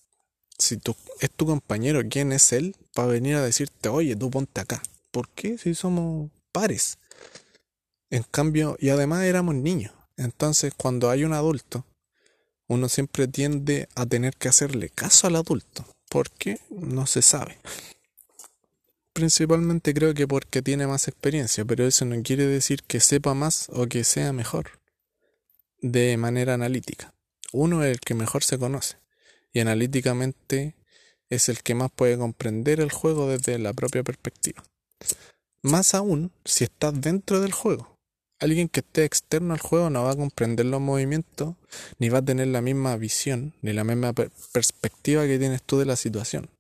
si 0.59 0.77
tú, 0.77 0.97
es 1.21 1.31
tu 1.31 1.47
compañero, 1.47 2.03
quién 2.09 2.33
es 2.33 2.53
él 2.53 2.77
para 2.95 3.09
venir 3.09 3.37
a 3.37 3.43
decirte, 3.43 3.89
oye, 3.89 4.17
tú 4.17 4.31
ponte 4.31 4.61
acá. 4.61 4.83
¿Por 5.11 5.29
qué? 5.31 5.59
Si 5.59 5.75
somos 5.75 6.31
pares. 6.53 6.99
En 8.11 8.23
cambio, 8.23 8.77
y 8.79 8.91
además 8.91 9.25
éramos 9.25 9.55
niños. 9.55 9.93
Entonces, 10.17 10.73
cuando 10.77 11.11
hay 11.11 11.25
un 11.25 11.33
adulto, 11.33 11.85
uno 12.69 12.89
siempre 12.89 13.27
tiende 13.27 13.89
a 13.95 14.07
tener 14.07 14.37
que 14.37 14.49
hacerle 14.49 14.89
caso 14.89 15.27
al 15.27 15.37
adulto. 15.37 15.85
¿Por 16.09 16.31
qué? 16.31 16.61
No 16.71 17.07
se 17.07 17.23
sabe. 17.23 17.59
Principalmente 19.13 19.93
creo 19.93 20.15
que 20.15 20.27
porque 20.27 20.63
tiene 20.63 20.87
más 20.87 21.07
experiencia, 21.07 21.65
pero 21.65 21.87
eso 21.87 22.05
no 22.05 22.21
quiere 22.23 22.47
decir 22.47 22.83
que 22.83 22.99
sepa 23.01 23.35
más 23.35 23.69
o 23.71 23.87
que 23.87 24.05
sea 24.05 24.33
mejor 24.33 24.81
de 25.83 26.17
manera 26.17 26.55
analítica. 26.55 27.13
Uno 27.53 27.85
es 27.85 27.93
el 27.93 28.01
que 28.01 28.15
mejor 28.15 28.43
se 28.43 28.59
conoce 28.59 28.97
y 29.53 29.61
analíticamente 29.61 30.75
es 31.29 31.49
el 31.49 31.63
que 31.63 31.75
más 31.75 31.91
puede 31.91 32.17
comprender 32.17 32.81
el 32.81 32.91
juego 32.91 33.29
desde 33.29 33.59
la 33.59 33.75
propia 33.75 34.03
perspectiva. 34.03 34.63
Más 35.63 35.95
aún 35.95 36.33
si 36.45 36.65
estás 36.65 36.99
dentro 37.01 37.41
del 37.41 37.53
juego. 37.53 37.99
Alguien 38.41 38.69
que 38.69 38.81
esté 38.81 39.05
externo 39.05 39.55
al 39.55 39.61
juego 39.61 39.91
no 39.91 40.05
va 40.05 40.13
a 40.13 40.17
comprender 40.17 40.67
los 40.67 40.81
movimientos, 40.81 41.55
ni 41.99 42.09
va 42.09 42.19
a 42.19 42.25
tener 42.25 42.49
la 42.49 42.61
misma 42.61 42.97
visión, 42.97 43.55
ni 43.63 43.73
la 43.73 43.85
misma 43.85 44.13
perspectiva 44.53 45.27
que 45.27 45.39
tienes 45.39 45.63
tú 45.63 45.79
de 45.79 45.87
la 45.87 45.97
situación. 45.97 46.51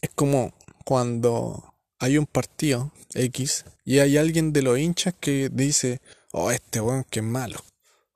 Es 0.00 0.10
como 0.14 0.52
cuando 0.84 1.74
hay 1.98 2.18
un 2.18 2.26
partido 2.26 2.92
X 3.14 3.64
y 3.84 3.98
hay 3.98 4.16
alguien 4.16 4.52
de 4.52 4.62
los 4.62 4.78
hinchas 4.78 5.14
que 5.18 5.48
dice, 5.52 6.00
oh, 6.32 6.50
este 6.50 6.80
weón 6.80 7.04
que 7.04 7.20
es 7.20 7.24
malo. 7.24 7.64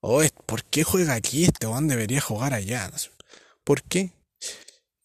Oh, 0.01 0.23
¿por 0.47 0.64
qué 0.64 0.85
juega 0.85 1.14
aquí? 1.14 1.45
Este 1.45 1.66
weón 1.66 1.88
debería 1.88 2.21
jugar 2.21 2.55
allá. 2.55 2.90
¿Por 3.64 3.83
qué? 3.83 4.12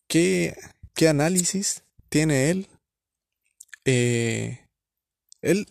¿Qué, 0.08 0.56
qué 0.94 1.08
análisis 1.08 1.84
tiene 2.10 2.50
él? 2.50 2.68
Eh, 3.86 4.66
él? 5.42 5.68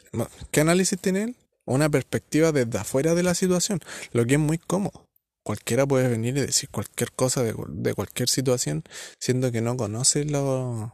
¿Qué 0.51 0.61
análisis 0.61 0.99
tiene 1.01 1.25
él? 1.25 1.37
Una 1.65 1.89
perspectiva 1.89 2.53
desde 2.53 2.79
afuera 2.79 3.15
de 3.15 3.23
la 3.25 3.35
situación, 3.35 3.81
lo 4.13 4.25
que 4.25 4.35
es 4.35 4.41
muy 4.41 4.59
cómodo. 4.59 5.06
Cualquiera 5.47 5.87
puede 5.87 6.09
venir 6.09 6.37
y 6.37 6.41
decir 6.41 6.69
cualquier 6.71 7.13
cosa 7.13 7.45
de, 7.45 7.55
de 7.69 7.95
cualquier 7.95 8.29
situación, 8.29 8.83
siendo 9.21 9.53
que 9.53 9.61
no 9.61 9.77
conoce 9.77 10.25
la, 10.25 10.93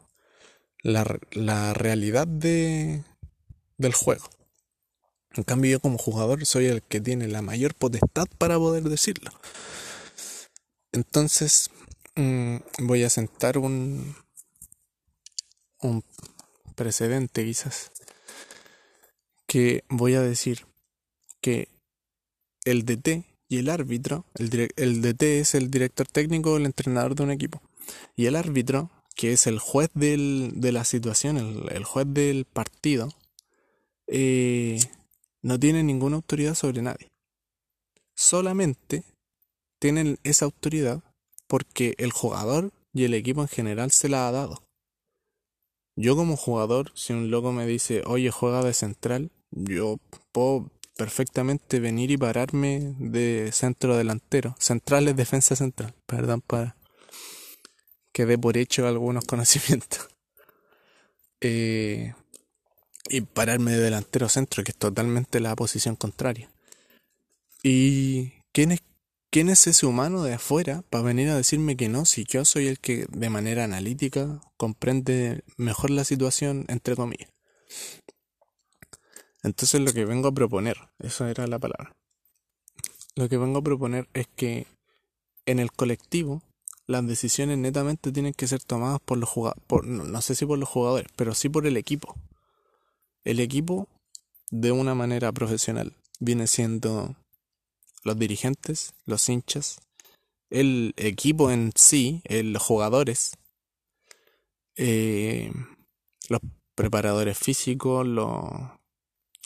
la 0.82 1.72
realidad 1.72 2.26
de, 2.26 3.02
del 3.78 3.94
juego. 3.94 4.28
En 5.34 5.44
cambio 5.44 5.70
yo 5.70 5.80
como 5.80 5.96
jugador 5.96 6.44
soy 6.44 6.66
el 6.66 6.82
que 6.82 7.00
tiene 7.00 7.28
la 7.28 7.40
mayor 7.40 7.74
potestad 7.74 8.26
para 8.36 8.58
poder 8.58 8.82
decirlo. 8.84 9.30
Entonces 10.92 11.70
mm, 12.16 12.56
voy 12.80 13.04
a 13.04 13.10
sentar 13.10 13.56
un, 13.56 14.14
un 15.80 16.04
precedente 16.74 17.42
quizás 17.42 17.90
que 19.46 19.84
voy 19.88 20.14
a 20.14 20.20
decir 20.20 20.66
que 21.40 21.68
el 22.64 22.84
DT 22.84 23.31
y 23.52 23.58
el 23.58 23.68
árbitro, 23.68 24.24
el, 24.36 25.02
DT 25.02 25.22
es 25.40 25.54
el 25.54 25.70
director 25.70 26.06
técnico 26.06 26.56
el 26.56 26.64
entrenador 26.64 27.14
de 27.14 27.24
un 27.24 27.30
equipo 27.30 27.60
y 28.16 28.24
el 28.24 28.34
árbitro 28.34 28.90
que 29.14 29.34
es 29.34 29.46
el 29.46 29.58
juez 29.58 29.90
del, 29.92 30.52
de 30.54 30.72
la 30.72 30.84
situación, 30.84 31.36
el, 31.36 31.84
juez 31.84 32.06
del 32.08 32.46
partido, 32.46 33.10
eh, 34.06 34.80
no 35.42 35.60
tiene 35.60 35.82
ninguna 35.82 36.16
autoridad 36.16 36.54
sobre 36.54 36.80
nadie. 36.80 37.12
Solamente 38.14 39.04
tienen 39.78 40.18
esa 40.24 40.46
autoridad 40.46 41.02
porque 41.46 41.94
el 41.98 42.10
jugador 42.10 42.72
y 42.94 43.04
el 43.04 43.12
equipo 43.12 43.42
en 43.42 43.48
general 43.48 43.90
se 43.90 44.08
la 44.08 44.28
ha 44.28 44.32
dado. 44.32 44.62
Yo 45.94 46.16
como 46.16 46.38
jugador, 46.38 46.90
si 46.94 47.12
un 47.12 47.30
loco 47.30 47.52
me 47.52 47.66
dice, 47.66 48.02
oye, 48.06 48.30
juega 48.30 48.64
de 48.64 48.72
central, 48.72 49.30
yo 49.50 49.98
puedo 50.32 50.70
perfectamente 50.96 51.80
venir 51.80 52.10
y 52.10 52.16
pararme 52.16 52.94
de 52.98 53.50
centro 53.52 53.96
delantero. 53.96 54.54
Central 54.58 55.08
es 55.08 55.16
defensa 55.16 55.56
central, 55.56 55.94
perdón 56.06 56.40
para 56.40 56.76
que 58.12 58.26
dé 58.26 58.38
por 58.38 58.56
hecho 58.56 58.86
algunos 58.86 59.24
conocimientos. 59.26 60.08
Eh, 61.40 62.14
y 63.08 63.20
pararme 63.22 63.72
de 63.72 63.80
delantero 63.80 64.28
centro, 64.28 64.62
que 64.62 64.70
es 64.70 64.78
totalmente 64.78 65.40
la 65.40 65.56
posición 65.56 65.96
contraria. 65.96 66.50
¿Y 67.62 68.32
quién 68.52 68.72
es, 68.72 68.80
quién 69.30 69.48
es 69.48 69.66
ese 69.66 69.86
humano 69.86 70.22
de 70.22 70.34
afuera 70.34 70.82
para 70.88 71.04
venir 71.04 71.28
a 71.30 71.36
decirme 71.36 71.76
que 71.76 71.88
no, 71.88 72.04
si 72.04 72.24
yo 72.24 72.44
soy 72.44 72.68
el 72.68 72.78
que 72.78 73.06
de 73.10 73.30
manera 73.30 73.64
analítica 73.64 74.40
comprende 74.56 75.42
mejor 75.56 75.90
la 75.90 76.04
situación, 76.04 76.64
entre 76.68 76.96
comillas? 76.96 77.30
Entonces 79.42 79.80
lo 79.80 79.92
que 79.92 80.04
vengo 80.04 80.28
a 80.28 80.32
proponer, 80.32 80.76
eso 80.98 81.26
era 81.26 81.46
la 81.46 81.58
palabra, 81.58 81.94
lo 83.14 83.28
que 83.28 83.38
vengo 83.38 83.58
a 83.58 83.62
proponer 83.62 84.08
es 84.14 84.26
que 84.36 84.66
en 85.46 85.58
el 85.58 85.72
colectivo 85.72 86.42
las 86.86 87.06
decisiones 87.06 87.58
netamente 87.58 88.12
tienen 88.12 88.34
que 88.34 88.46
ser 88.46 88.62
tomadas 88.62 89.00
por 89.00 89.18
los 89.18 89.28
jugadores, 89.28 89.90
no 89.90 90.22
sé 90.22 90.34
si 90.34 90.46
por 90.46 90.58
los 90.58 90.68
jugadores, 90.68 91.08
pero 91.16 91.34
sí 91.34 91.48
por 91.48 91.66
el 91.66 91.76
equipo. 91.76 92.14
El 93.24 93.40
equipo, 93.40 93.88
de 94.50 94.72
una 94.72 94.94
manera 94.94 95.32
profesional, 95.32 95.94
viene 96.20 96.46
siendo 96.46 97.14
los 98.04 98.18
dirigentes, 98.18 98.94
los 99.06 99.28
hinchas, 99.28 99.80
el 100.50 100.92
equipo 100.96 101.50
en 101.50 101.72
sí, 101.74 102.22
los 102.28 102.62
jugadores, 102.62 103.36
eh, 104.76 105.52
los 106.28 106.40
preparadores 106.74 107.38
físicos, 107.38 108.06
los, 108.06 108.44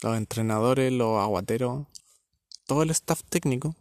los 0.02 0.16
entrenadores, 0.16 0.92
los 0.92 1.20
aguateros, 1.20 1.86
todo 2.66 2.82
el 2.82 2.90
staff 2.90 3.22
técnico, 3.28 3.74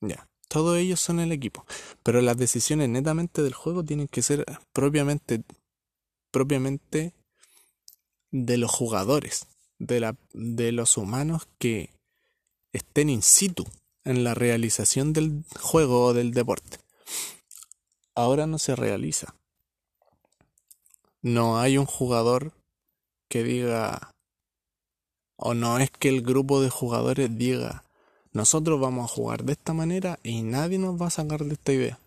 ya, 0.00 0.28
todos 0.48 0.78
ellos 0.78 1.00
son 1.00 1.20
el 1.20 1.32
equipo. 1.32 1.66
Pero 2.02 2.20
las 2.20 2.36
decisiones 2.36 2.88
netamente 2.88 3.42
del 3.42 3.54
juego 3.54 3.84
tienen 3.84 4.08
que 4.08 4.22
ser 4.22 4.44
propiamente, 4.72 5.42
propiamente 6.30 7.14
de 8.30 8.56
los 8.56 8.70
jugadores, 8.70 9.46
de, 9.78 10.00
la, 10.00 10.16
de 10.32 10.72
los 10.72 10.96
humanos 10.96 11.48
que 11.58 11.90
estén 12.72 13.10
in 13.10 13.22
situ 13.22 13.66
en 14.04 14.24
la 14.24 14.34
realización 14.34 15.12
del 15.12 15.44
juego 15.60 16.06
o 16.06 16.14
del 16.14 16.32
deporte. 16.32 16.78
Ahora 18.14 18.46
no 18.46 18.58
se 18.58 18.76
realiza. 18.76 19.34
No 21.22 21.58
hay 21.58 21.76
un 21.76 21.86
jugador 21.86 22.52
que 23.28 23.42
diga, 23.42 24.14
o 25.36 25.54
no 25.54 25.78
es 25.78 25.90
que 25.90 26.08
el 26.08 26.22
grupo 26.22 26.60
de 26.60 26.70
jugadores 26.70 27.36
diga, 27.36 27.84
nosotros 28.32 28.80
vamos 28.80 29.10
a 29.10 29.14
jugar 29.14 29.44
de 29.44 29.52
esta 29.52 29.72
manera 29.72 30.18
y 30.22 30.42
nadie 30.42 30.78
nos 30.78 31.00
va 31.00 31.06
a 31.06 31.10
sacar 31.10 31.44
de 31.44 31.54
esta 31.54 31.72
idea. 31.72 31.98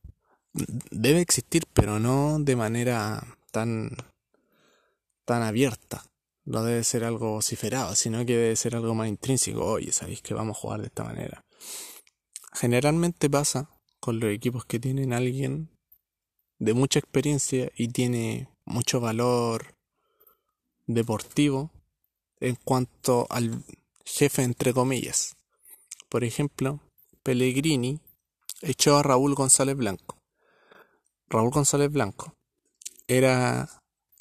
Debe 0.92 1.22
existir, 1.22 1.64
pero 1.74 2.00
no 2.00 2.40
de 2.40 2.56
manera 2.56 3.24
tan, 3.52 3.92
tan 5.26 5.44
abierta 5.44 6.04
no 6.50 6.64
debe 6.64 6.84
ser 6.84 7.04
algo 7.04 7.34
vociferado, 7.34 7.94
sino 7.94 8.26
que 8.26 8.36
debe 8.36 8.56
ser 8.56 8.76
algo 8.76 8.96
más 8.96 9.08
intrínseco. 9.08 9.64
Oye, 9.64 9.92
sabéis 9.92 10.24
que 10.24 10.34
vamos 10.34 10.58
a 10.58 10.60
jugar 10.60 10.82
de 10.82 10.88
esta 10.88 11.04
manera. 11.04 11.46
Generalmente 12.54 13.30
pasa 13.30 13.70
con 14.00 14.20
los 14.20 14.32
equipos 14.32 14.66
que 14.66 14.80
tienen 14.80 15.14
alguien 15.14 15.70
de 16.58 16.74
mucha 16.74 16.98
experiencia 16.98 17.72
y 17.76 17.90
tiene 17.90 18.50
mucho 18.66 19.00
valor 19.00 19.76
deportivo 20.88 21.72
en 22.40 22.56
cuanto 22.56 23.28
al 23.30 23.64
jefe 24.06 24.44
entre 24.44 24.74
comillas. 24.74 25.36
Por 26.10 26.24
ejemplo, 26.24 26.80
Pellegrini 27.24 28.00
echó 28.62 28.98
a 28.98 29.04
Raúl 29.04 29.36
González 29.36 29.76
Blanco. 29.76 30.18
Raúl 31.28 31.52
González 31.52 31.92
Blanco 31.92 32.34
era 33.08 33.70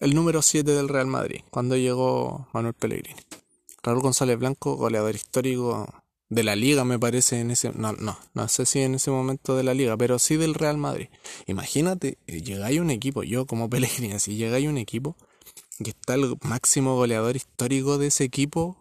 el 0.01 0.15
número 0.15 0.43
7 0.43 0.71
del 0.71 0.89
Real 0.89 1.07
Madrid, 1.07 1.41
cuando 1.51 1.77
llegó 1.77 2.49
Manuel 2.53 2.75
Pellegrini. 2.75 3.21
Raúl 3.83 4.01
González 4.01 4.39
Blanco, 4.39 4.77
goleador 4.77 5.15
histórico 5.15 5.89
de 6.29 6.43
la 6.43 6.57
liga, 6.57 6.85
me 6.85 6.99
parece, 6.99 7.41
en 7.41 7.51
ese, 7.51 7.73
no, 7.73 7.93
no, 7.95 8.19
no 8.35 8.49
sé 8.49 8.67
si 8.67 8.81
en 8.81 8.95
ese 8.95 9.11
momento 9.11 9.57
de 9.57 9.63
la 9.63 9.73
liga, 9.73 9.97
pero 9.97 10.19
sí 10.19 10.37
del 10.37 10.55
Real 10.55 10.77
Madrid. 10.77 11.09
Imagínate, 11.47 12.19
eh, 12.27 12.43
llegáis 12.43 12.81
un 12.81 12.91
equipo, 12.91 13.23
yo 13.23 13.47
como 13.47 13.71
Pellegrini, 13.71 14.19
si 14.19 14.37
llegáis 14.37 14.69
un 14.69 14.79
equipo 14.79 15.17
que 15.83 15.91
está 15.91 16.15
el 16.15 16.37
máximo 16.43 16.97
goleador 16.97 17.37
histórico 17.37 17.99
de 17.99 18.09
ese 18.09 18.25
equipo 18.25 18.77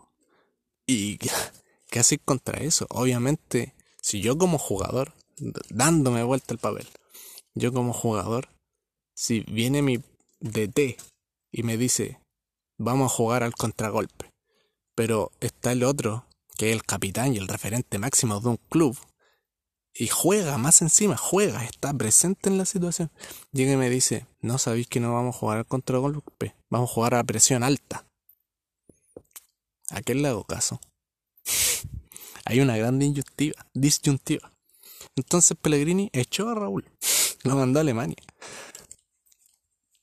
y 0.85 1.17
¿qué 1.89 1.99
haces 1.99 2.19
contra 2.23 2.59
eso? 2.63 2.87
Obviamente, 2.89 3.75
si 4.01 4.21
yo 4.21 4.37
como 4.37 4.57
jugador, 4.57 5.13
dándome 5.69 6.23
vuelta 6.23 6.53
el 6.53 6.59
papel, 6.59 6.87
yo 7.53 7.73
como 7.73 7.93
jugador, 7.93 8.49
si 9.13 9.41
viene 9.41 9.81
mi 9.81 9.97
DT 10.39 10.97
y 11.51 11.63
me 11.63 11.77
dice, 11.77 12.19
vamos 12.77 13.11
a 13.11 13.15
jugar 13.15 13.43
al 13.43 13.53
contragolpe. 13.53 14.31
Pero 14.95 15.31
está 15.39 15.71
el 15.71 15.83
otro, 15.83 16.25
que 16.57 16.69
es 16.69 16.75
el 16.75 16.83
capitán 16.83 17.33
y 17.33 17.37
el 17.37 17.47
referente 17.47 17.97
máximo 17.99 18.39
de 18.39 18.49
un 18.49 18.59
club, 18.69 18.97
y 19.99 20.07
juega, 20.07 20.59
más 20.59 20.83
encima, 20.83 21.17
juega, 21.17 21.63
está 21.65 21.91
presente 21.91 22.49
en 22.49 22.59
la 22.59 22.65
situación. 22.65 23.09
Llega 23.51 23.73
y 23.73 23.77
me 23.77 23.89
dice, 23.89 24.27
no 24.41 24.59
sabéis 24.59 24.87
que 24.87 24.99
no 24.99 25.13
vamos 25.13 25.35
a 25.35 25.39
jugar 25.39 25.57
al 25.57 25.65
contragolpe, 25.65 26.55
vamos 26.69 26.91
a 26.91 26.93
jugar 26.93 27.15
a 27.15 27.23
presión 27.23 27.63
alta. 27.63 28.05
¿A 29.89 30.01
qué 30.01 30.13
le 30.13 30.27
hago 30.27 30.43
caso? 30.43 30.79
Hay 32.45 32.59
una 32.59 32.77
gran 32.77 32.99
disyuntiva, 32.99 33.65
disyuntiva. 33.73 34.51
Entonces 35.15 35.57
Pellegrini 35.59 36.11
echó 36.13 36.49
a 36.49 36.55
Raúl, 36.55 36.85
lo 37.43 37.55
mandó 37.55 37.79
a 37.79 37.81
Alemania. 37.81 38.17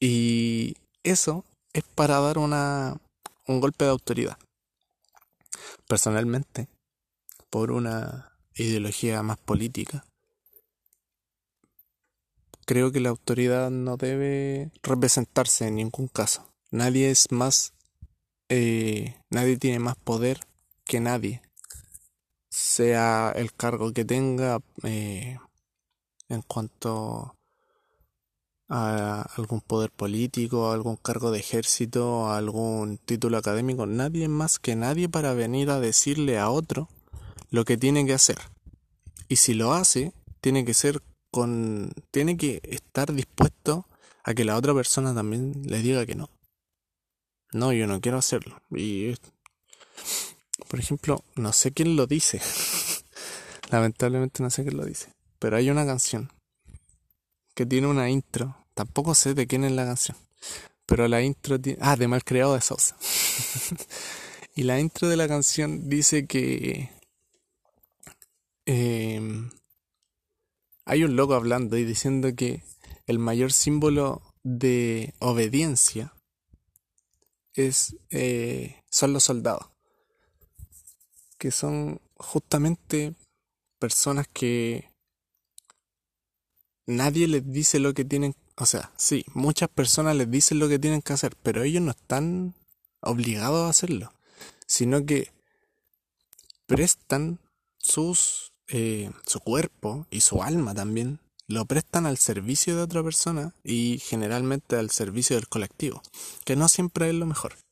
Y 0.01 0.77
eso 1.05 1.45
es 1.73 1.85
para 1.95 2.19
dar 2.19 2.39
una, 2.39 3.01
un 3.47 3.61
golpe 3.61 3.85
de 3.85 3.93
autoridad. 3.93 4.39
Personalmente, 5.87 6.69
por 7.49 7.71
una 7.71 8.34
ideología 8.57 9.23
más 9.23 9.39
política, 9.39 10.05
creo 12.65 12.93
que 12.93 13.01
la 13.01 13.11
autoridad 13.11 13.71
no 13.71 13.97
debe 13.97 14.71
representarse 14.83 15.67
en 15.67 15.77
ningún 15.77 16.09
caso. 16.09 16.51
Nadie 16.71 17.11
es 17.11 17.31
más, 17.31 17.73
eh, 18.49 19.17
nadie 19.31 19.57
tiene 19.57 19.79
más 19.79 19.97
poder 19.97 20.41
que 20.85 21.01
nadie, 21.01 21.43
sea 22.51 23.33
el 23.35 23.53
cargo 23.53 23.93
que 23.93 24.05
tenga 24.05 24.61
eh, 24.83 25.39
en 26.29 26.43
cuanto 26.43 27.37
a 28.69 29.23
algún 29.37 29.61
poder 29.61 29.91
político, 29.91 30.73
algún 30.73 30.97
cargo 30.97 31.31
de 31.31 31.39
ejército, 31.39 32.31
algún 32.31 32.99
título 32.99 33.37
académico, 33.37 33.87
nadie 33.87 34.29
más 34.29 34.59
que 34.59 34.75
nadie 34.75 35.09
para 35.09 35.35
venir 35.35 35.71
a 35.71 35.81
decirle 35.81 36.39
a 36.39 36.51
otro 36.51 36.89
lo 37.55 37.65
que 37.65 37.77
tiene 37.77 38.05
que 38.05 38.13
hacer. 38.13 38.39
Y 39.29 39.37
si 39.37 39.55
lo 39.55 39.75
hace, 39.75 40.13
tiene 40.41 40.65
que 40.65 40.75
ser 40.75 41.01
con 41.31 41.93
tiene 42.11 42.37
que 42.37 42.61
estar 42.65 43.13
dispuesto 43.13 43.87
a 44.25 44.35
que 44.35 44.45
la 44.45 44.57
otra 44.57 44.75
persona 44.75 45.15
también 45.15 45.63
le 45.65 45.79
diga 45.79 46.05
que 46.05 46.17
no. 46.17 46.31
No, 47.53 47.73
yo 47.73 47.87
no 47.87 48.01
quiero 48.01 48.19
hacerlo. 48.19 48.61
Y 48.73 49.15
por 50.67 50.81
ejemplo, 50.81 51.23
no 51.37 51.53
sé 51.53 51.71
quién 51.71 51.95
lo 51.95 52.09
dice. 52.09 52.41
Lamentablemente 53.71 54.43
no 54.43 54.51
sé 54.51 54.65
quién 54.65 54.77
lo 54.77 54.85
dice, 54.85 55.15
pero 55.39 55.57
hay 55.57 55.71
una 55.71 55.87
canción 55.87 56.33
que 57.55 57.67
tiene 57.67 57.87
una 57.87 58.11
intro. 58.11 58.57
Tampoco 58.75 59.15
sé 59.15 59.33
de 59.35 59.47
quién 59.47 59.63
es 59.63 59.71
la 59.71 59.85
canción. 59.85 60.17
Pero 60.87 61.07
la 61.07 61.23
intro 61.23 61.61
tiene... 61.61 61.79
Ah, 61.81 61.95
de 61.95 62.09
Malcriado 62.09 62.55
de 62.55 62.61
Sosa. 62.61 62.97
y 64.57 64.65
la 64.65 64.81
intro 64.81 65.09
de 65.09 65.17
la 65.17 65.29
canción 65.29 65.89
dice 65.89 66.27
que... 66.27 66.94
Em, 68.67 69.51
hay 70.85 71.05
un 71.05 71.17
loco 71.17 71.35
hablando 71.35 71.77
y 71.77 71.85
diciendo 71.85 72.35
que 72.35 72.63
el 73.07 73.19
mayor 73.19 73.53
símbolo 73.53 74.23
de 74.43 75.15
obediencia 75.19 76.15
es, 77.55 77.97
eh, 78.11 78.83
son 78.91 79.13
los 79.13 79.25
soldados. 79.25 79.67
Que 81.39 81.51
son 81.51 82.01
justamente 82.17 83.15
personas 83.79 84.27
que 84.29 84.91
nadie 86.87 87.29
les 87.29 87.51
dice 87.51 87.79
lo 87.79 87.95
que 87.95 88.05
tienen, 88.05 88.35
o 88.57 88.67
sea, 88.67 88.93
sí, 88.97 89.25
muchas 89.35 89.69
personas 89.69 90.17
les 90.17 90.31
dicen 90.31 90.59
lo 90.59 90.69
que 90.69 90.79
tienen 90.79 91.03
que 91.03 91.13
hacer, 91.13 91.37
pero 91.43 91.63
ellos 91.63 91.83
no 91.83 91.91
están 91.91 92.55
obligados 93.01 93.67
a 93.67 93.71
hacerlo, 93.71 94.13
sino 94.67 95.05
que 95.05 95.33
prestan 96.67 97.41
sus, 97.79 98.54
eh, 98.69 99.11
su 99.27 99.41
cuerpo 99.41 100.07
y 100.11 100.21
su 100.21 100.43
alma 100.43 100.75
también, 100.75 101.21
lo 101.47 101.67
prestan 101.67 102.07
al 102.07 102.17
servicio 102.17 102.77
de 102.77 102.83
otra 102.83 103.03
persona 103.03 103.55
y 103.63 103.99
generalmente 103.99 104.77
al 104.77 104.91
servicio 104.91 105.37
del 105.37 105.49
colectivo, 105.49 106.03
que 106.45 106.57
no 106.57 106.69
siempre 106.69 107.09
es 107.09 107.15
lo 107.15 107.27
mejor. 107.27 107.64